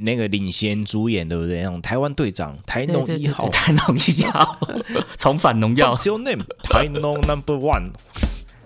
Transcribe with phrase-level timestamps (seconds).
[0.00, 1.60] 那个领衔主演，对不对？
[1.60, 4.56] 那种台湾队长台农一号，台农一号，
[5.18, 5.92] 重返农药。
[5.92, 6.44] What's your name？
[6.62, 7.90] 台农 Number One。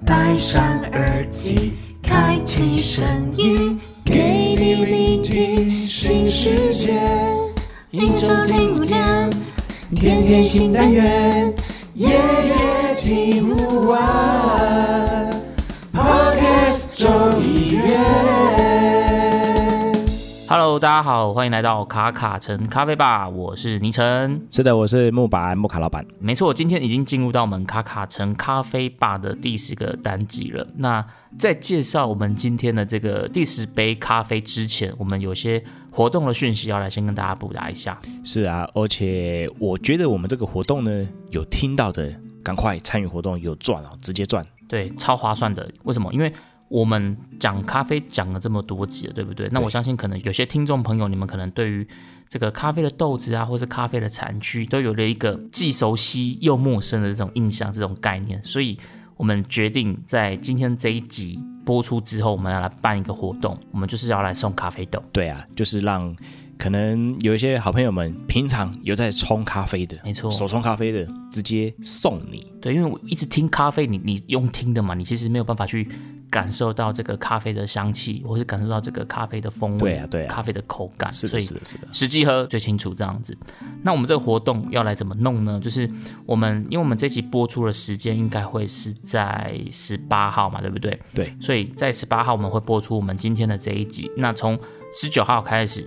[0.04, 1.72] 戴上耳机，
[2.02, 7.00] 开启声音，给你聆听新世界。
[7.90, 9.30] 一周听五天，
[9.94, 11.54] 天天新单元，
[11.94, 15.30] 夜夜听不完。
[15.94, 17.08] Podcast 周
[20.54, 24.46] Hello，大家好，欢迎来到卡卡城咖啡吧，我是倪晨。
[24.50, 26.04] 是的，我是木板木卡老板。
[26.18, 30.66] 没错，今天已经进入到我们卡卡城咖啡吧的第十个单集了。
[30.76, 31.02] 那
[31.38, 37.98] 在介绍我们今天的这个第十杯咖啡之前，我们有些活动的讯息要来先跟大家补答一下。
[38.22, 42.14] 是啊，而且我觉得我们这个活动呢，有听到的
[42.44, 44.44] 赶快参与活动，有赚哦，直接赚。
[44.68, 45.66] 对，超划算的。
[45.84, 46.12] 为什么？
[46.12, 46.30] 因为
[46.72, 49.46] 我们讲咖啡讲了这么多集了，对不对？
[49.52, 51.86] 那我相信可能有些听众朋友，你们可能对于
[52.30, 58.42] 这个咖啡的豆子啊，或是咖啡的产区，都有了一个既熟悉又陌生的这种印象、这种概念。
[58.42, 58.78] 所以，
[59.18, 65.02] 我们决定在今天这一集播出之后，我们要来办一个活动，我们就是要来送咖啡豆。
[65.12, 66.16] 对啊，就是让
[66.62, 72.46] 可能有一些好朋友们平常有在冲咖啡的，没错，手冲咖啡的，直接送你。
[72.60, 75.88] 对，因为我一直听咖啡，你你用听的嘛，你其实没有办法去。
[76.30, 83.36] 感受到这个咖啡的香气，或是感受到这个咖啡的风味，对啊，对啊，咖啡的口感，是的，是的，是的，实际喝最清楚这样子。
[83.82, 85.60] 那我们这个活动要来怎么弄呢？
[85.62, 85.86] 就是
[86.24, 90.98] 我们，因为我们这集播出的时间应该会是在十八号嘛，对不对？
[91.12, 94.10] 对，所以在十八号我们会播出我们今天的这一集。
[94.16, 94.58] 那从
[94.98, 95.86] 十九号开始。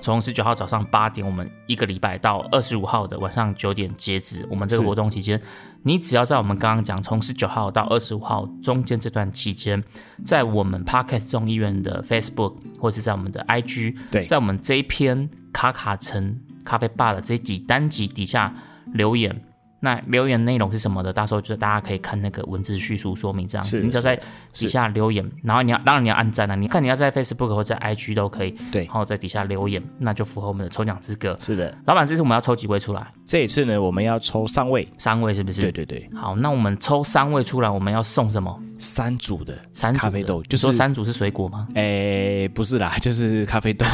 [0.00, 4.46] 从十九号早上八点，我们一个礼拜到二十五号的晚上九点截止。
[4.50, 5.40] 我们这个活动期间，
[5.82, 9.82] 你只要在我们刚刚讲从十九号到二十五号中间这段期间，
[10.24, 18.54] 在我们 Parkes 众议院的 Facebook 或是在我们的 IG，对，在我们这一篇卡卡城咖啡吧的这几单集底下
[18.92, 19.42] 留言。
[19.80, 21.12] 那留言内容是什么的？
[21.12, 23.80] 到时候就大家可以看那个文字叙述说明这样子。
[23.80, 24.16] 你只要在
[24.52, 26.54] 底下留言，然后你要当然你要按赞啊！
[26.54, 28.54] 你看你要在 Facebook 或者 IG 都可以。
[28.70, 31.36] 对，然后在底下留言，那就符合我们的抽奖资格。
[31.40, 33.06] 是的，老板，这次我们要抽几位出来？
[33.24, 35.62] 这一次呢，我们要抽三位，三位是不是？
[35.62, 36.10] 对对对。
[36.14, 38.62] 好，那我们抽三位出来，我们要送什么？
[38.78, 41.66] 三组的三咖啡豆，就是说三组是水果吗？
[41.74, 43.84] 诶，不是啦， 就是咖啡豆，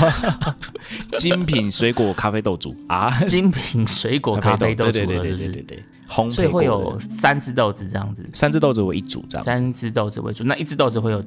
[1.19, 5.76] 精品水果咖啡豆组啊，精品水果咖啡豆组，对对对对对对。
[6.09, 11.25] 烘所以会有三只豆子这样子，三只豆子为一组这样，三只豆子为主，那一只豆子会有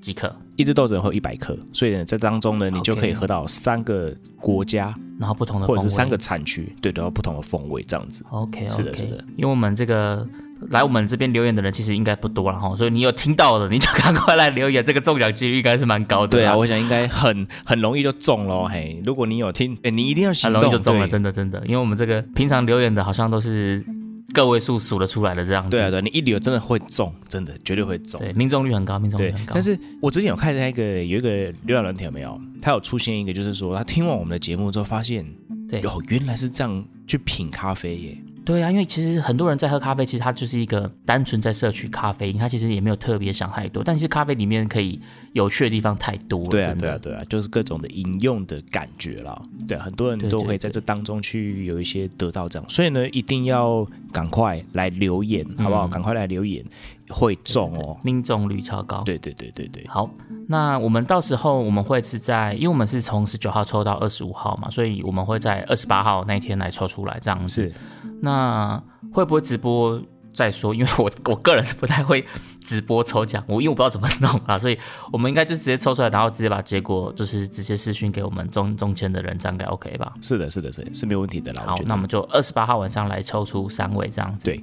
[0.00, 0.34] 几克？
[0.56, 8.24] 一只豆子会有一百克，所以呢，在当中呢，你就可以喝到三个国家，然后不同的或者是三个产区，对，都有不同的风味这样子。
[8.30, 10.26] OK，是的，是的，因为我们这个
[10.68, 16.28] 来我们这边留言的人其实应该不多了哈，所以你有听到的，你就赶快来留言，这个中奖几率应该是蛮高的。
[16.28, 18.66] 对啊，我想应该很很容易就中喽。
[18.70, 23.84] 嘿，如果你有听，哎，你一定要行动，就中了，真的真的，因为我们这个平常留言的好像都是。
[24.32, 29.52] 个位数数得出来的这样子，对啊，对，你一流真的会中，真的绝对会中，对，命中率很高，命中率很高。
[29.54, 32.40] 但是我之前有看那个有一个浏览软体有没有？
[32.60, 35.24] 他有出现一个，就是说他听完我们的节目之后，发现，
[35.68, 38.18] 对，哦，原来是这样去品咖啡耶。
[38.44, 43.82] 对啊，因为其实很多人在喝咖啡，其实他就是一个单纯在摄取咖啡因，他其实也没有特别想太多。
[43.84, 45.00] 但是咖啡里面可以
[45.32, 49.40] 有趣的地方太多了，对啊，对啊，对啊，就是各种的饮用的感觉啦。
[49.68, 55.86] 对，很多人都会在这当中去有一些得到这样，所以呢，一定要赶快来留言，好不好？
[55.86, 56.64] 赶快来留言，
[57.12, 59.02] 会中哦，命中率超高。
[59.04, 59.86] 对对对对对。
[59.86, 60.08] 好，
[60.48, 67.70] 那我们到时候我们会是在，因为我们是从十九号抽到二十五号嘛，所以我们会在二十八号那一天来抽出来这样子。
[68.20, 70.00] 那会不会直播
[70.32, 70.74] 再说？
[70.74, 72.24] 因为我我个人是不太会
[72.60, 74.78] 直播抽奖，我因为我不知道怎么弄啊，所以
[75.12, 80.12] 我们应该就直接抽出来，然后直接把结果就是直接私讯给我们中中签的人，这样应该 OK 吧？
[80.22, 81.64] 是的，是的，是是没有问题的啦。
[81.66, 84.46] 好，那我们就二十八号晚上来抽出三位这样子。
[84.46, 84.62] 对，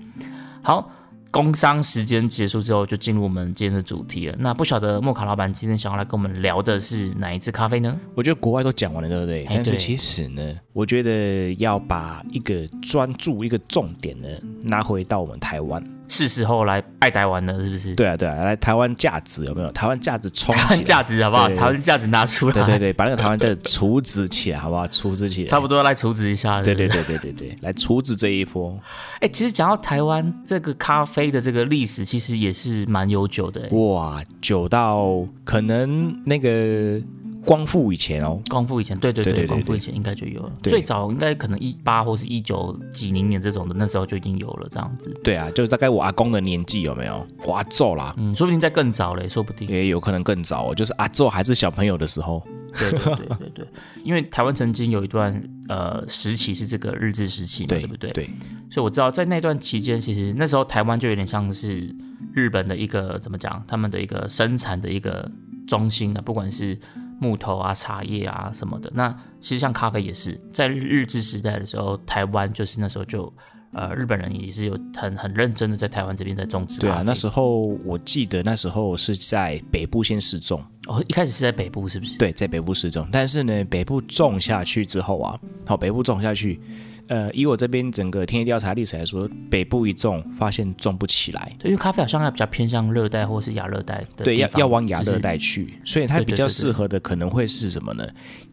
[0.64, 0.90] 好。
[1.32, 4.36] 工商时间结束之后，就进入我们今天的主题了。
[4.40, 7.96] 那不晓得莫卡老板今天想要来跟我们聊的是哪一支咖啡呢？
[8.16, 9.46] 我觉得国外都讲完了，对不对？
[9.50, 14.28] 但是其实呢，我觉得要把一个专注、一个重点呢
[14.64, 15.84] 拿回到我们台湾。
[16.10, 17.96] 是时候来爱台湾了，是不是？
[17.96, 19.72] 对啊，对啊，来台湾价值有没有？
[19.72, 21.48] 台湾价值冲起价值好不好？
[21.50, 24.88] 台湾价值拿出来，对对对，把那个台湾的处置起来，好不好？
[24.88, 26.62] 处置起来，差不多来处置一下。
[26.62, 28.78] 对对对对对对，来处置这一波。
[29.22, 33.70] 哎，其实讲到台湾这个咖啡的这个历史，其实也是蛮悠久的。
[33.72, 37.02] 哇，久到可能那个。
[37.46, 40.52] 光复以前哦，光复以前，对对对，对对对光复以前应该就有了。
[40.64, 45.16] 最早应该可能一八或是一九几零年这种的，那时候就已经有了这样子。
[45.24, 47.26] 对啊，就是大概我阿公的年纪有没有？
[47.46, 49.68] 我阿昼啦，嗯，说不定在更早嘞，说不定。
[49.68, 52.44] 也有可能更早哦，就是阿昼还是小朋友的时候。
[52.78, 53.68] 对对对对对，
[54.06, 58.12] 因为台湾曾经有一段呃时期是这个日治时期嘛，对不对？
[58.12, 58.30] 对，
[58.70, 61.96] 所以我知道在那段期间，其实那时候台湾就有点像是
[62.32, 65.30] 日本的一个怎么讲，他们的一个生产的一个
[65.68, 66.78] 中心啊，不管是
[67.20, 68.90] 木头啊、茶叶啊什么的。
[68.94, 73.32] 那其实像咖啡也是，在日治时代的时候，台湾就是那时候就
[73.74, 76.80] 呃日本人也是有很很认真的在台湾这边在种植。
[76.80, 82.18] 对啊，那时候我记得那时候是在北部先试种，哦一开始是在北部是不是？
[82.18, 86.60] 对，在北部试种，但是呢，北部种下去之后啊，好，北部种下去，
[87.10, 98.08] 呃，以我这边整个田野调查历史来说，北部一种发现种不起来，对，因为咖啡好像还比较偏向热带或是亚热带的对，要要往亚热就是带去，所以它比较适合的可能会是什么呢？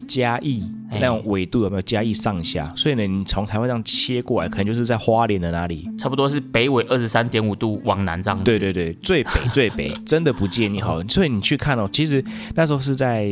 [0.07, 2.73] 嘉义哎那种纬度有没有嘉义上下？
[2.75, 5.87] 所以呢，你从台湾这样切过来，可能就是在花莲的那里？
[5.99, 8.43] 差不多是北纬二十三点五度往南这样子。
[8.43, 10.99] 对对对，最北 最北，真的不建议哈。
[11.09, 12.23] 所以你去看哦，其实
[12.55, 13.27] 那时候是在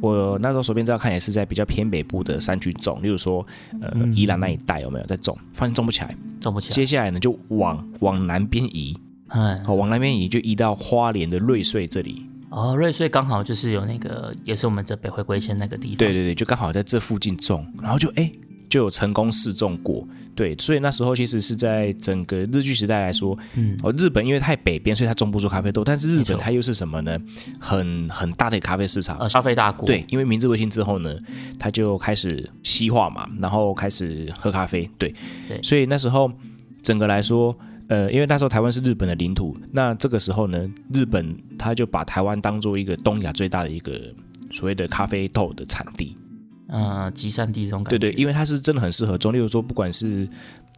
[0.00, 3.44] 我那时候手边资料看，也是在比较偏北部的山区种，例如说
[3.80, 5.36] 呃嗯宜兰那一带有没有在种？
[5.54, 6.74] 发现种不起来，种不起来。
[6.74, 8.96] 接下来呢就往往南边移，
[9.28, 12.26] 嗯，好，往南边移就移到花莲的瑞穗这里。
[12.50, 15.96] 哦，瑞穗刚好就是有那个，也是我们这北回归线那个地方。
[15.96, 18.30] 对对对，就刚好在这附近种，然后就哎
[18.68, 20.06] 就有成功试种过。
[20.34, 27.18] 对，所以那时候其实是在整个日据时代来说，嗯，哦，日本因为太北边，所以它种不出咖啡豆，但是日本它又是什么呢？
[27.58, 29.18] 很很大的咖啡市场。
[29.18, 29.86] 呃，消费大国。
[29.86, 31.14] 对，因为明治维新之后呢，
[31.58, 34.88] 它就开始西化嘛，然后开始喝咖啡。
[34.96, 35.14] 对，
[35.46, 36.32] 对所以那时候
[36.82, 37.54] 整个来说，
[37.88, 44.00] 呃，因为那时候台湾是日本的领土，那这个时候呢，日本他就把台湾当做一个东亚最大的一个
[44.50, 46.16] 所谓的咖啡豆的产地。
[46.70, 47.98] 呃，集散地这种感觉。
[47.98, 50.28] 对对，因为它是真的很适合种，例如说，不管是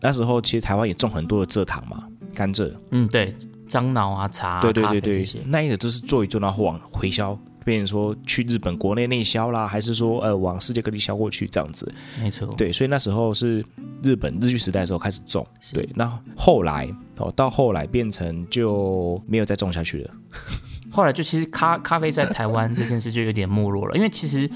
[0.01, 2.05] 那时候其实台湾也种很多的蔗糖嘛，
[2.35, 3.35] 甘蔗，嗯，对，
[3.69, 7.39] 樟脑啊、茶啊、对对对对，那一个都是做一做，然后往回销。
[7.65, 11.89] 变成说去日本国内内销啦，还是说呃往世界各地销过去这样子？
[12.21, 12.45] 没错。
[12.57, 13.65] 对，所以那时候是
[14.03, 16.89] 日本日据时代的时候开始种，是对，那后来
[17.19, 20.11] 哦到后来变成就没有再种下去了。
[20.91, 24.51] 后来就其实咖咖啡在台湾这件事就有点没落了，因为其实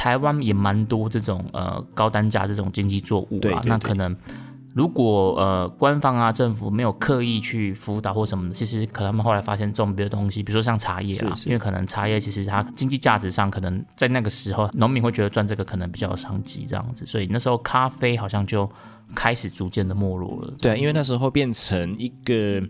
[0.00, 4.16] 台湾也蛮多这种呃高单价这种经济作物啊，对对对那可能
[4.72, 18.66] 如果呃官方啊政府没有刻意去辅导或什么的，其实可能他们后来发现种别的东西，比如说像茶叶啊，是是因为可能茶叶其实它经济价值上可能在那个时候农民会觉得赚这个可能比较有商机这样子，所以那时候咖啡好像就
[19.14, 20.54] 开始逐渐的没落了。
[20.58, 22.62] 对啊，因为那时候变成一个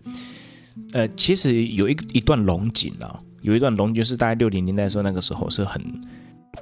[0.92, 5.80] 呃，其实有一一段龙井啊，有一段龙井就是大概六零年代的时候，那个时候是很。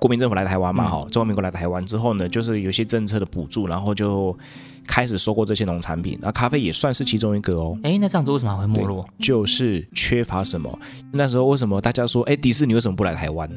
[0.00, 4.36] 国民政府来台湾嘛，嗯哈、中华民国来台湾之后呢，就是有一些政策的补助，然后就
[4.86, 7.78] 开始收购这些农产品，那咖啡也算是其中一个哦。
[7.82, 9.06] 哎，那这样子为什么还会没落？
[9.18, 10.78] 就是缺乏什么？
[11.12, 13.48] 那时候为什么大家说，哎，迪士尼为什么不来台湾？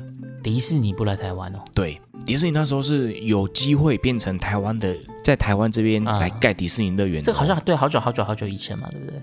[0.42, 1.60] 迪士尼不来台湾哦？
[1.76, 9.22] 对，迪士尼那时候是有机会变成台湾的，在台湾这边啊来盖迪士尼乐园这好像对好久好久好久以前嘛，对不对？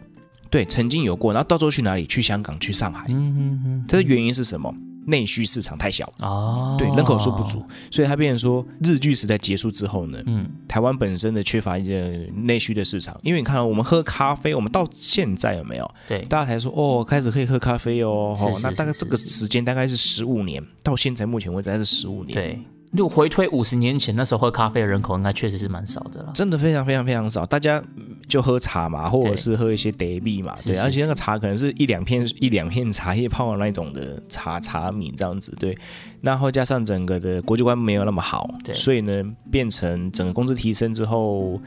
[0.51, 2.07] 对曾经有过，然后到时候去哪里？
[2.07, 3.05] 去香港，去上海。
[3.11, 3.85] 嗯嗯嗯。
[3.87, 4.75] 这原因是什么？
[5.09, 13.19] 内需市场太小，哦，对，人口数不足，所以它变成说日据时代结束之后呢，嗯，台湾本身的缺乏一些内需的市场。
[13.23, 15.91] 因为你看、哦，我们喝咖啡，我们到现在有没有？
[16.07, 22.59] 对，大家才说哦，开始可以喝咖啡哦，是是哦那大概是这个是时间大概是十五年，到现在目前为止还是十五年，，对。
[22.93, 26.31] 如果回推五十年前，那时候喝咖啡的人口应该确实是蛮少的了。
[26.35, 35.77] 真的非常非常非常少，大家嗯就喝茶嘛，或者是喝一些德比嘛，对，而且那个茶可能是一两片一两片茶叶泡的那种的茶茶米这样子，对，
[36.21, 38.75] 然后加上整个的国际观没有那么好，对。
[38.75, 41.61] 所以呢，变成整个工资提升之后，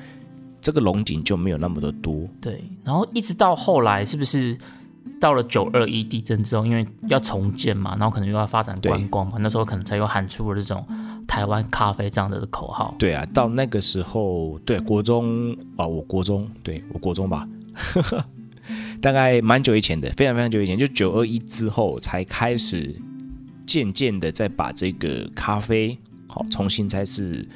[0.60, 4.58] 这个龙井就没有那么的多，对，然后一直到后来，是不是
[5.22, 10.84] 到了九二一地震之后，因为要重建嘛，然后可能又要发展观光嘛，那时候可能才又喊出了这种
[11.28, 12.96] 台湾咖啡这样的口号。
[12.98, 17.48] 对啊，到那个时候，对国中啊，我国中，对我国中吧，
[19.00, 22.96] 大概蛮久以前的，非常非常久以前，就九二一之后才开始
[23.68, 25.96] 渐渐的再把这个咖啡
[26.28, 27.48] 好重新再是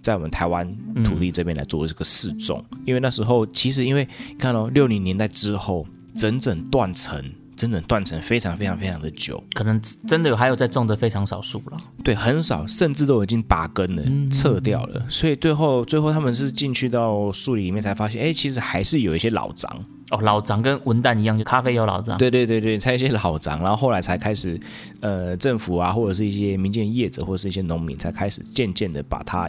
[0.00, 0.66] 在我们台湾
[1.04, 5.86] 土地这边来做这个试种，因为那时候其实因为你看哦，六零年代之后
[6.20, 7.24] 整整断层。
[7.56, 11.76] 整整断层非常非常非常的久，可能真的有还有在种的非常少数了。
[12.02, 15.04] 对，很少，甚至都已经拔根了，撤掉了。
[15.10, 19.70] 所以最后最后他们是进去到树林里面才发现，哎，其实还是有一些老张
[20.10, 22.16] 哦，老张跟文旦一样，就咖啡有老张。
[22.16, 24.58] 对对对对，才一些老张，然后后来才开始，
[25.00, 29.46] 呃，政府啊，或者是一些民间业者，或者是一些农民，才开始渐渐的把它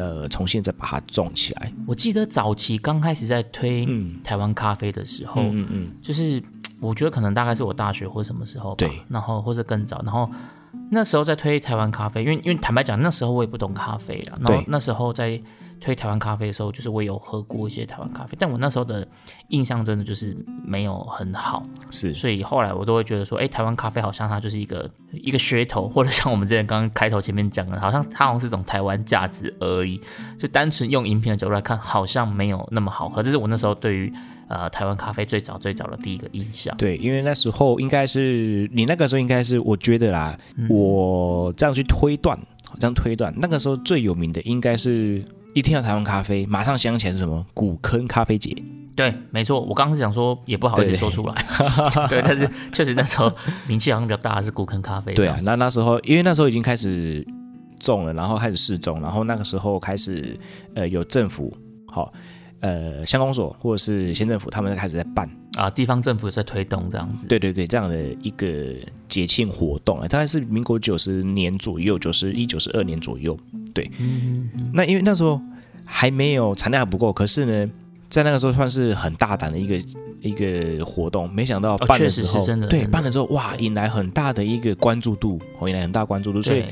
[0.00, 1.72] 呃重新再把它种起来。
[1.86, 3.86] 我记得早期刚开始在推
[4.24, 6.42] 台湾咖啡的时候，嗯嗯，就是
[6.80, 10.28] 我觉得可能大概是我大学或什么时候吧，对，然后或者更早，然后
[10.90, 15.40] 那时候在推台湾咖啡，因为因为坦白讲，那时候我也不懂咖啡了，然后那时候在。
[15.80, 19.06] 推台湾咖啡的时候，就是我有喝过一些台湾咖啡，但我那时候的
[19.48, 30.00] 印象真的就是没有很好，是，所以后来我都会觉得说，哎，台湾咖啡好像它就是一个一个噱头，或者像我们之前刚刚开头前面讲的，好像它好像是种台湾价值而已，
[30.38, 33.22] 就单纯用饮品的角度来看，好像没有那么好喝。
[33.22, 34.12] 这是我那时候对于
[34.48, 36.76] 呃台湾咖啡最早最早的第一个印象。
[36.76, 42.38] 对，因为那时候应该是你那个时候应该是我觉得啦，我这样去推断，
[42.78, 45.24] 这样推断，那个时候最有名的应该是。
[45.52, 47.44] 一听到台湾咖啡，马上想起来是什么？
[47.54, 48.54] 古坑咖啡节。
[48.94, 51.34] 对，没错，我刚刚是想说，也不好意思说出来。
[52.08, 53.32] 对，但是确实那时候
[53.66, 55.14] 名气好像比较大的是古坑咖啡。
[55.14, 57.26] 对啊，那那时候因为那时候已经开始
[57.78, 60.38] 种了，然后开始试种，然后那个时候开始
[60.74, 61.52] 呃有政府
[61.86, 62.12] 好
[62.60, 67.26] 呃乡公所或者是县政府，他们开始在办啊，地方政府在推动这样子。
[67.26, 68.74] 对对对，这样的一个
[69.08, 73.38] 节庆活动啊，大概是民国九十年左右，九十一九十二年左右。
[73.74, 73.90] 对，
[74.72, 75.40] 那因为那时候
[75.84, 77.72] 还没有产量还不够，可是呢，
[78.10, 79.80] 在那个时候算是很大胆的一个
[80.20, 81.32] 一个活动。
[81.32, 86.42] 没想到办的时候，对办的时候，哇，引来很大的一个关注度，引来很大关注度。
[86.42, 86.64] 所以，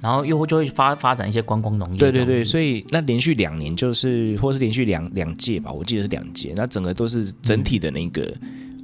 [0.00, 1.98] 然后又就会发发展一些观光农业。
[1.98, 6.54] 对对对，所以那连续两年就是，或是连续两两届吧，我记得是两届。
[6.56, 8.32] 那整个都是整体的那个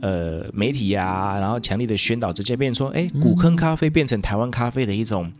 [0.02, 5.32] 呃媒体呀，然后强力的宣导，直接变成说，哎，古坑咖啡变成台湾咖啡的一种。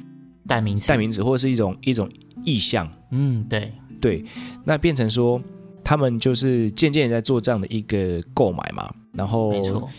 [0.48, 2.10] 代名词，代名词，或者是一种一种
[2.44, 2.90] 意象。
[3.12, 4.24] 嗯，对对，
[4.64, 5.40] 那变成说，
[5.90, 8.88] 他们就是渐渐在做这样的一个购买嘛。
[9.12, 9.52] 然后，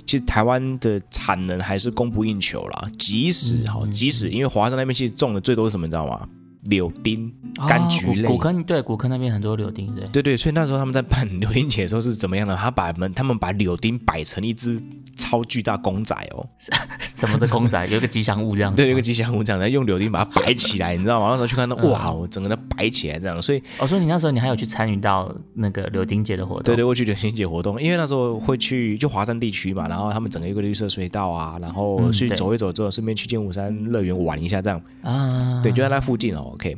[0.06, 2.88] 其实台湾的产能还是供不应求啦。
[2.98, 6.26] 即使哈，即使因为华山那边其实种的最多是什么，你知道吗？
[6.62, 8.26] 柳丁、柑橘类。
[8.26, 10.38] 古坑对，古坑那边很多柳丁，对对对。
[10.38, 12.56] 所以那时候他们在办柳丁节的时候是怎么样的？
[12.56, 14.82] 他把们他们把柳丁摆成一只。
[15.22, 16.44] 超巨大公仔哦，
[17.00, 17.86] 什么的公仔？
[17.88, 21.28] 有一个吉祥物这样，对，有一个吉祥物这样，然后用柳丁把它摆起来，你知道吗？
[21.30, 26.64] 那时候去看到，哇，我整个都摆起来这样，所以，哦，所以你那时候你还有去参与到那个柳丁节的活动？
[26.64, 36.52] 对对，我去柳丁节活动，因为那时候会去就华山地区嘛，然后他们整个一个绿色隧道啊，然后去走一走之后，顺便去剑湖山乐园玩一下这样啊，对，就在那附近哦。
[36.56, 36.76] OK，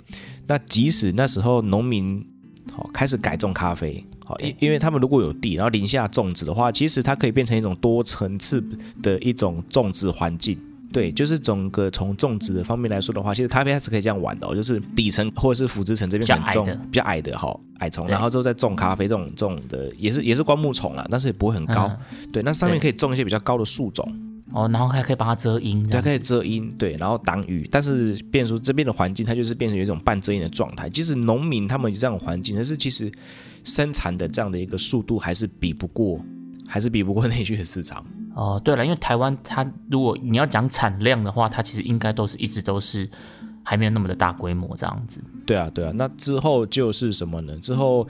[0.48, 2.26] 那即使那时候农民
[2.72, 4.04] 好开始改种咖啡。
[4.26, 8.64] 好，因因为他们如果有地，然后林下种植的话，其实它可以变成一种多层次
[9.02, 10.58] 的一种种植环境。
[10.92, 21.92] 对，就是整个从种植的方面来说的话，其实咖啡它是可以这样玩的，就是底层或者是腐殖层这边很重比较矮的哈矮丛，然后之后再种咖啡这种种的也是也是灌木丛啦，但是也不会很高。
[22.32, 24.08] 对，那上面可以种一些比较高的树种。
[24.54, 27.68] 哦，然后还可以把它遮阴，对，可以遮阴，对，然后挡雨。
[27.72, 30.88] 但是变说这边的环境，它就是变成有一种半遮阴的状态。
[30.88, 33.12] 即使农民他们有这样的环境，但是其实
[33.64, 36.24] 生产的这样的一个速度还是比不过，
[36.68, 38.06] 还是比不过内需的市场。
[38.36, 43.10] 哦，对了，因为台湾它如果你要讲产量的话，它其实应该都是一直都是
[43.64, 45.20] 还没有那么的大规模这样子。
[45.48, 45.92] 对啊，对啊。
[45.96, 47.58] 那之后就是什么呢？
[47.58, 48.08] 之后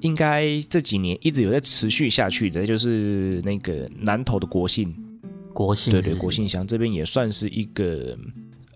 [0.00, 4.94] 应该这几年一直有在持续下去的，就是那个南投的国信。
[5.54, 8.14] 国信对对，国信乡这边也算是一个，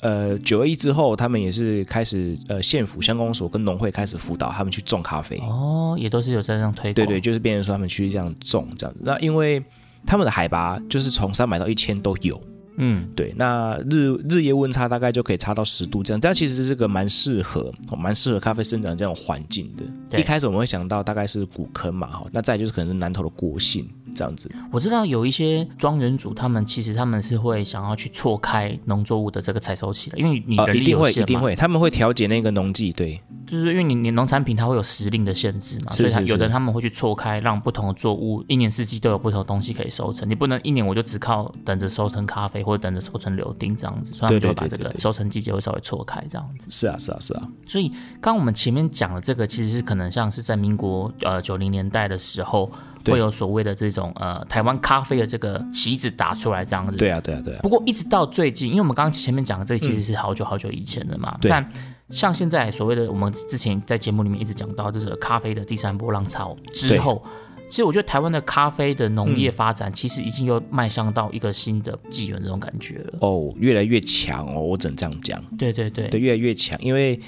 [0.00, 5.36] 呃，九二一之后，他们也是开始呃县府乡公所跟农会开始辅导他们去种咖啡。
[5.38, 8.94] 哦，也都是有在这样推对对，就是变成说他们去这样种这样。
[8.94, 9.00] 子。
[9.02, 9.62] 那因为
[10.06, 12.40] 他们的海拔就是从三百到一千都有，
[12.78, 20.18] 嗯，对，那日日夜温差大概就可以差到十度这样，这样其实是个蛮适合蛮适合咖啡生长这种环境的。
[20.18, 23.88] 一开始我们会想到大概是古坑嘛，哈，那再就是可能是南投的国姓。
[24.14, 46.68] 这样子，我知道有一些庄园主，他们其实他们是会想要去错开农作物的这个采收期的，因为你人力有限嘛，一定会，他们会调节那个农技，对，就是因为你你农产品它会有时令的限制嘛，所以有的他们会去错开，让不同的作物一年四季都有不同的东西可以收成，你不能一年我就只靠等着收成咖啡或者等着收成柳丁这样子，所以他们就会把这个收成季节会稍微错开这样子。
[46.70, 47.48] 是啊，是啊，是啊。
[47.66, 52.70] 所以刚我们前面讲的这个，其实是可能像是在民国呃九零年代的时候。
[53.04, 56.94] 会有所谓的这种呃台湾咖啡的这个旗子打出来这样子。
[56.94, 57.60] 对啊，对啊，对啊。
[57.62, 61.34] 不过一直到最近，因为我们刚刚前面讲的这其实是好久好久以前的嘛。
[61.40, 61.50] 对。
[61.50, 61.66] 但
[62.10, 67.24] 像现在所谓的我们之前在节目里面一直讲到，就是咖啡的第三波浪潮之后，
[67.68, 73.18] 其实我觉得台湾的咖啡的农业发展，其实已经又迈向到一个新的纪元这种感觉了。
[73.20, 75.42] 哦，越来越强哦，我只能这样讲。
[75.56, 76.78] 对对对，对，越来越强。
[76.82, 77.20] 因为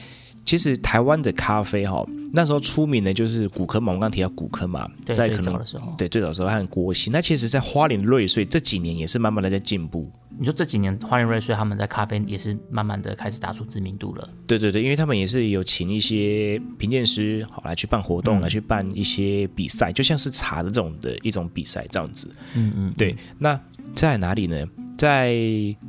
[0.51, 7.13] 其实台湾的咖啡哈，那时候出名的就是古坑嘛，我们刚提到古坑嘛，在可能的时候，对最早的时候和国兴。
[7.13, 10.11] 那其实，在花莲瑞穗这几年也是慢慢的在进步。
[10.37, 14.29] 你说这几年花莲瑞穗他们在咖啡也是慢慢的开始打出知名度了。
[14.45, 22.29] 对对对，因为他们也是有请一些评鉴师，好来去办活动，来去办一些比赛，就像是茶的这种的一种比赛这样子。
[22.55, 23.17] 嗯嗯，对。
[23.39, 23.57] 那
[23.95, 24.67] 在哪里呢？
[25.01, 25.35] 在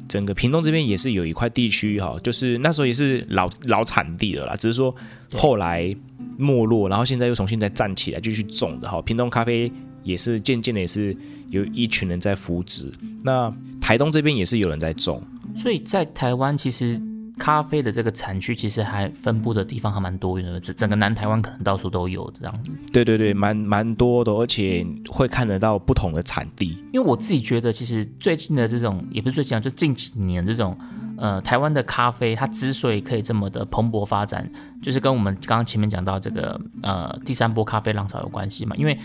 [0.07, 4.95] 整个屏东这边也是有一块地区哈，就是那时候也是老老产地了啦，只是说
[5.33, 5.93] 后来
[6.37, 9.01] 没落，然后现在又重新再站起来继续种的哈。
[9.01, 9.69] 屏东咖啡
[10.01, 11.13] 也是渐渐的也是
[11.49, 12.89] 有一群人在扶植。
[13.21, 15.21] 那台东这边也是有人在种，
[15.57, 16.97] 所以在台湾其实
[17.41, 22.69] 咖啡的这个产区其实还分布的地方还蛮多元的，整整个南台湾可能到处都有这样子。
[22.93, 26.77] 对对对，蛮蛮多的，而且会看得到不同的产地。
[26.93, 30.77] 因为我自己觉得，其实最近的这种也不是最近啊，就近几年这种
[31.17, 34.47] 呃台湾的咖啡，它之所以可以这么的蓬勃发展，
[34.83, 38.75] 就是跟我们刚刚前面讲到这个呃第三波咖啡浪潮有关系嘛。
[38.75, 38.95] 因为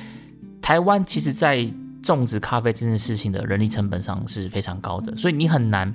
[0.61, 1.67] 台湾其实，在
[2.03, 5.91] 种植咖啡这件事情的人力成本上是非常高的，所以你很难。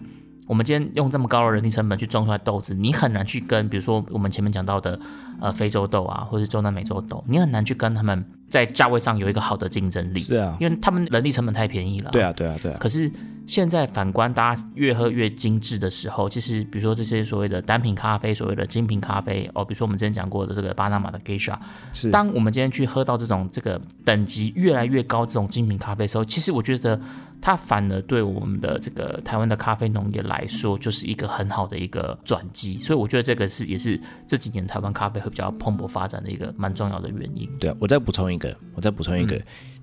[0.51, 4.99] 我们今天用这么高的人力成本去种出来豆子，你很难去跟，比如说我们前面讲到的，
[5.39, 10.19] 呃，非洲豆啊，或者中南美洲豆，你很难去跟他们在价位上有一个好的竞争力。
[10.19, 12.11] 是啊，因为他们人力成本太便宜了。
[12.11, 12.77] 对啊，对啊，对啊。
[12.81, 13.09] 可是
[13.51, 21.57] 现在反观大家越喝越精致的时候，其实比如说这些所谓的单品咖啡，所谓的精品咖啡，哦，比如说我们之前讲过的这个巴拿马的 Geisha，
[21.91, 22.09] 是。
[22.11, 26.97] 当我们今天去喝到这种这个等级越来越高这种精品咖啡的时候，其实我觉得。
[27.43, 37.49] 它反而对我们的这个台湾的咖啡农业来说，就是一个很好的一个转机，所以我觉得这个是也是这几年台湾咖啡会比较蓬勃发展的一个蛮重要的原因。
[37.59, 39.41] 对啊，我再补充一个，我再补充一个，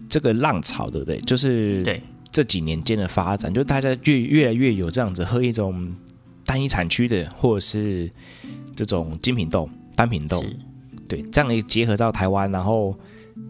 [0.08, 1.18] 这个浪潮对不对？
[1.22, 2.00] 就是对
[2.38, 5.92] 这几年间的发展，就大家越越来越有这样子喝一种
[6.44, 8.08] 单一产区的，或者是
[8.76, 10.44] 这种精品豆、单品豆，
[11.08, 12.96] 对，这样一结合到台湾，然后。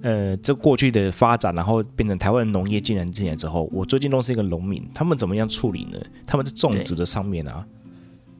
[0.02, 5.98] 呃，这过去的发展，然后变成台湾农业进来进来之后，我最近都是一个农民，他们怎么样处理呢？
[6.26, 7.66] 他们在种植的上面啊，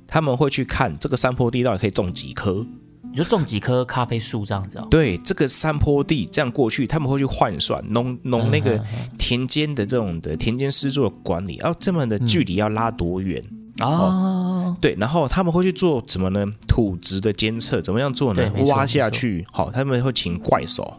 [0.06, 2.87] 他们会去看这个山坡地到底可以种几棵，你
[3.18, 4.86] 就种几棵咖啡树这样子哦。
[4.90, 8.80] 对，这个山坡地这样过去，他们会去换算农农那个
[9.18, 13.42] 田间的这种的田间施作的管理，要这么的距离要拉多远
[13.80, 14.76] 哦？
[14.80, 16.46] 对，然后他们会去做什么呢？
[16.66, 18.50] 土质的监测怎么样做呢？
[18.66, 20.94] 挖下去，好，他们会请怪手。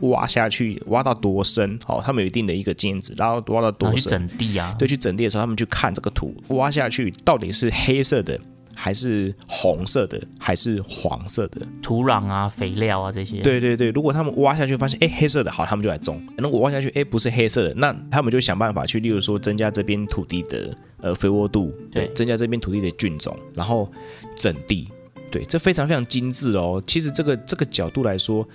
[0.00, 1.78] 挖下去，挖到多深？
[1.82, 3.96] 好，他们有一定的一个尖子，然后挖到多深？
[3.96, 4.76] 去整地啊？
[4.78, 8.38] 对，去整地的时候，他们去看这个土，挖下去到底是黑色的，
[8.76, 11.66] 还是红色的，还是黄色的？
[11.82, 13.40] 土壤啊，肥料啊这些。
[13.40, 16.20] 对对对，如果他们挖下去发现，哎，黑色的，好，他们就来种。
[16.36, 23.90] 如果挖下去，哎，不是黑色的，那他们就想办法去，例如说增加这边土地的呃肥沃度，对，增加这边土地的菌种，然后
[24.36, 24.86] 整地。
[25.32, 26.82] 对，这非常非常精致哦。
[26.86, 28.46] 其实这个这个角度来说。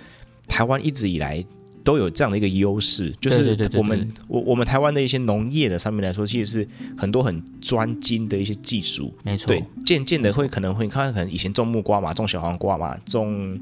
[0.48, 1.42] 台湾一直以来
[1.84, 9.48] 都有这样的一个优势，就是我们我我们台湾的一些农业的上面来说，其实是很多很专精的一些技术，没错。
[9.48, 13.58] 对，渐渐的会可能会看，可能以前种木瓜嘛，种小黄瓜嘛，种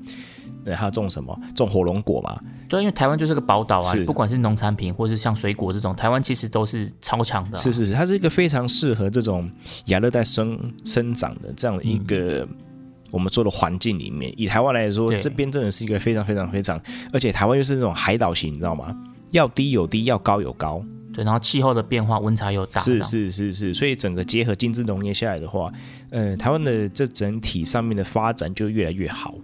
[0.64, 2.40] 呃还有种什么，种火龙果嘛。
[2.68, 7.58] 对，因为台湾就是个宝岛啊，不管是农产品或是像水果这种，台湾其实都是超强的。
[7.58, 9.50] 是是是，它是一个非常适合这种
[9.86, 12.46] 亚热带生生长的这样的一个。
[13.10, 16.80] 我们做的环境里面，以台湾来说，这边真的是一个非常非常非常，
[17.12, 18.94] 而且台湾又是那种海岛型，你知道吗？
[19.32, 20.82] 要低有低，要高有高。
[21.12, 22.80] 对，然后气候的变化，温差又大。
[22.80, 25.72] 是是是是，所以整个结合精致农业下来的话，
[26.10, 29.34] 呃，台湾的这整体上面的发展就越来越好。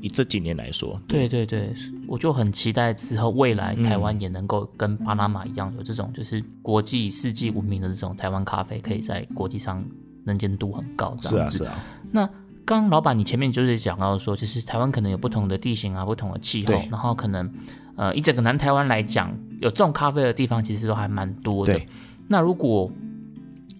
[0.00, 1.74] 以这几年来说，对对对，
[2.06, 9.84] 我就很期待之后未来台湾也能够跟巴拿马一样，有这种就是国际世纪闻名的这种台湾咖啡，可以在国际上
[10.24, 11.16] 能见度很高。
[11.20, 12.28] 是啊是啊，那。
[12.68, 17.50] 刚老板，你前面就是讲到说，就是台湾可能有不同的地形啊，不同的气候，然后可能，
[17.96, 21.80] 呃，以整个南台湾来讲，有种咖啡的地方其实都还蛮多的。
[22.28, 22.92] 那如果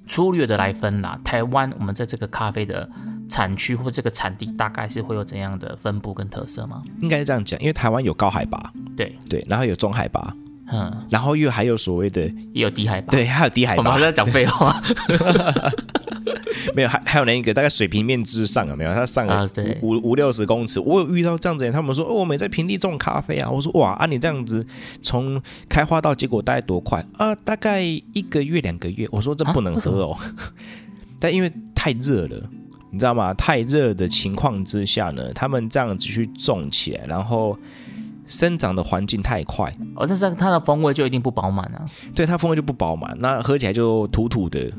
[0.07, 2.89] 粗略的来分啦，台湾我们在这个咖啡的
[3.29, 6.83] 产区或这个产地，大概是会有怎样的分布跟特色吗？
[7.03, 10.35] 应该是这样讲，因为台湾有高海拔，对对，然后有中海拔，
[10.73, 12.23] 嗯，然后又还有所谓的
[12.55, 13.81] 也有低海拔，对，还有低海拔。
[13.85, 14.81] 我们还在讲废话。
[16.75, 18.93] 没有，还还有那一个大概水平面之上有没有？
[18.95, 19.49] 它上了
[19.83, 20.81] 五五六十公尺。
[20.81, 23.51] 我有遇到这样子，他们说哦，我们在平地种咖啡啊。
[23.51, 24.67] 我说哇，啊你这样子
[25.03, 27.35] 从开花到结果大概多快啊？
[27.37, 29.07] 大概一个月两个月。
[29.11, 30.17] 我说这不能喝哦，
[31.21, 32.51] 但因为太热了，
[32.91, 33.33] 你知道吗？
[33.35, 37.59] 太热的情况之下呢，他们这样子去种起来，然后
[38.27, 41.85] 生长的环境太快，哦，但是它的风味就一定不饱满啊。
[42.15, 44.71] 对它风味就不饱满，那喝起来就土土的，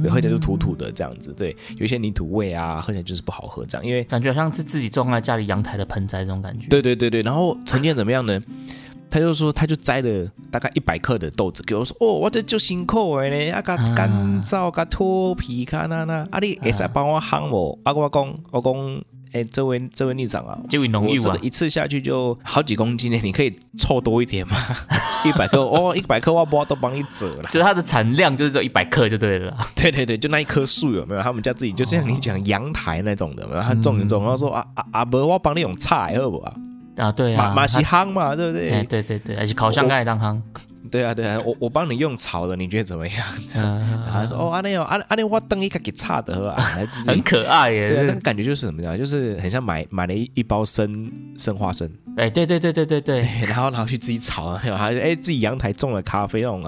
[0.00, 6.68] 对，喝起来就土土的这样子，对，有一些泥土味啊，喝起来就是不好喝这样，因为感觉好像是自己种在家里阳台的盆栽这种感觉。
[6.68, 8.40] 对对对对，然后陈建怎么样呢？
[9.10, 17.78] 他就说，他就摘了大概一百克的豆子给我说，哦，我这就辛苦的呢，啊，干干燥，个脱皮，看那那，啊，你也是帮我烘我？
[17.82, 18.72] 啊，我讲，我讲，
[19.32, 24.56] 哎，这位这位逆长啊，这位农友啊，一次下去就好几公斤呢，你可以凑多一点吗？
[25.24, 27.48] 一百克，哦，一百克，我不都帮你折了。
[27.50, 29.56] 就它的产量就是只有一百克就对了。
[29.74, 31.22] 对对对，就那一棵树有没有？
[31.22, 36.52] 他们家自己就像你讲阳台那种的，然后种一种，然后说啊啊啊，不，我帮你用菜好不啊？
[36.96, 38.70] 啊，对啊，马马西夯嘛，对不对？
[38.70, 40.40] 哎，对对对，而且烤箱盖当夯。
[40.92, 43.26] 对啊对啊， 我我帮你用炒的，你觉得怎么样？
[44.06, 46.62] 然后说哦，阿内哦，阿阿内我等一个给差的啊，
[47.06, 47.88] 很可爱耶。
[47.88, 48.96] 对，那个感觉就是什么样？
[48.98, 51.90] 就是很像买买了一一包生生花生。
[52.18, 56.62] 哎，对对对对对对， 然后然后去自己炒，还有还哎自己阳台种了咖啡那种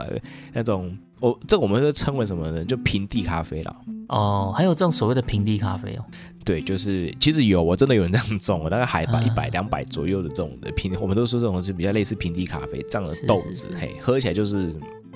[0.54, 2.64] 那种，我这我们都称为什么呢？
[2.64, 3.76] 就平地咖啡了。
[4.08, 6.04] 哦，还有这种所谓的平地咖啡哦。
[6.44, 14.70] 对，就是其实有，我真的有人这样种，大概海拔一百两百左右的这种的平，我们都说这种是比较类似平地咖啡这样的豆子，嘿，喝起来就是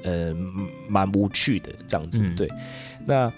[0.04, 0.32] 呃
[0.88, 2.26] 蛮无趣的这样子。
[2.34, 2.48] 对，
[3.04, 3.30] 那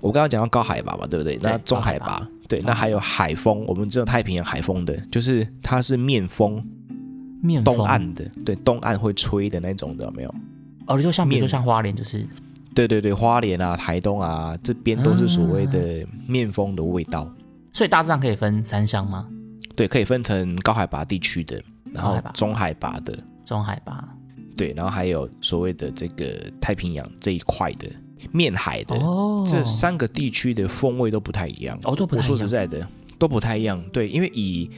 [0.00, 1.36] 我刚刚讲到高海拔嘛，对不对？
[1.42, 6.64] 那中海拔，对，那还有海风，我们知道太平洋海风的，就是它是面风，
[7.42, 10.34] 面东岸的，对，东岸会吹的那种的，没有？
[10.86, 12.24] 哦，你说像比如说像花莲就是。
[12.74, 17.30] 对对对，花莲啊、台东啊，这边都是所谓的面风的味道。
[17.72, 19.28] 所以大致上可以分三项吗？
[19.74, 24.06] 对，可以分成高海拔地区的，然后中海拔的，中海拔，
[24.56, 27.88] 对，然后还有所谓的这个太平洋这一块的
[28.30, 28.98] 面海的，
[29.46, 31.78] 这三个地区的风味都不太一样。
[31.84, 32.86] 哦，都不太一样我说实在的，
[33.18, 33.82] 都不太一样。
[33.90, 34.70] 对，因为以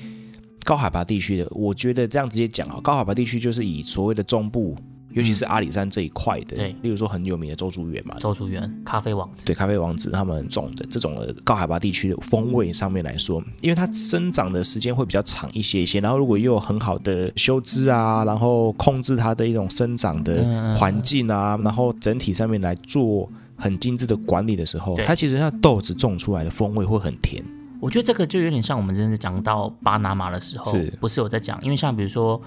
[0.62, 4.76] 高海拔地区的，我觉得这样直接讲啊，高海拔地区就是以所谓的中部。
[5.14, 27.40] 尤其是阿里山这一块的，对，例如说很有名的周竹园嘛，周竹园咖啡王子，对，咖啡王子他们种的这种的高海拔地区的风味上面来说，因为它生长的时间会比较长一些些，然后如果又有很好的修枝啊，然后控制它的一种生长的环境啊，然后整体上面来做很精致的管理的时候，它其实那豆子种出来的风味会很甜。
[27.80, 31.62] 我觉得这个就有点像我们之前讲到巴拿马的时候，是不是有在讲？
[31.62, 32.42] 因为像比如说。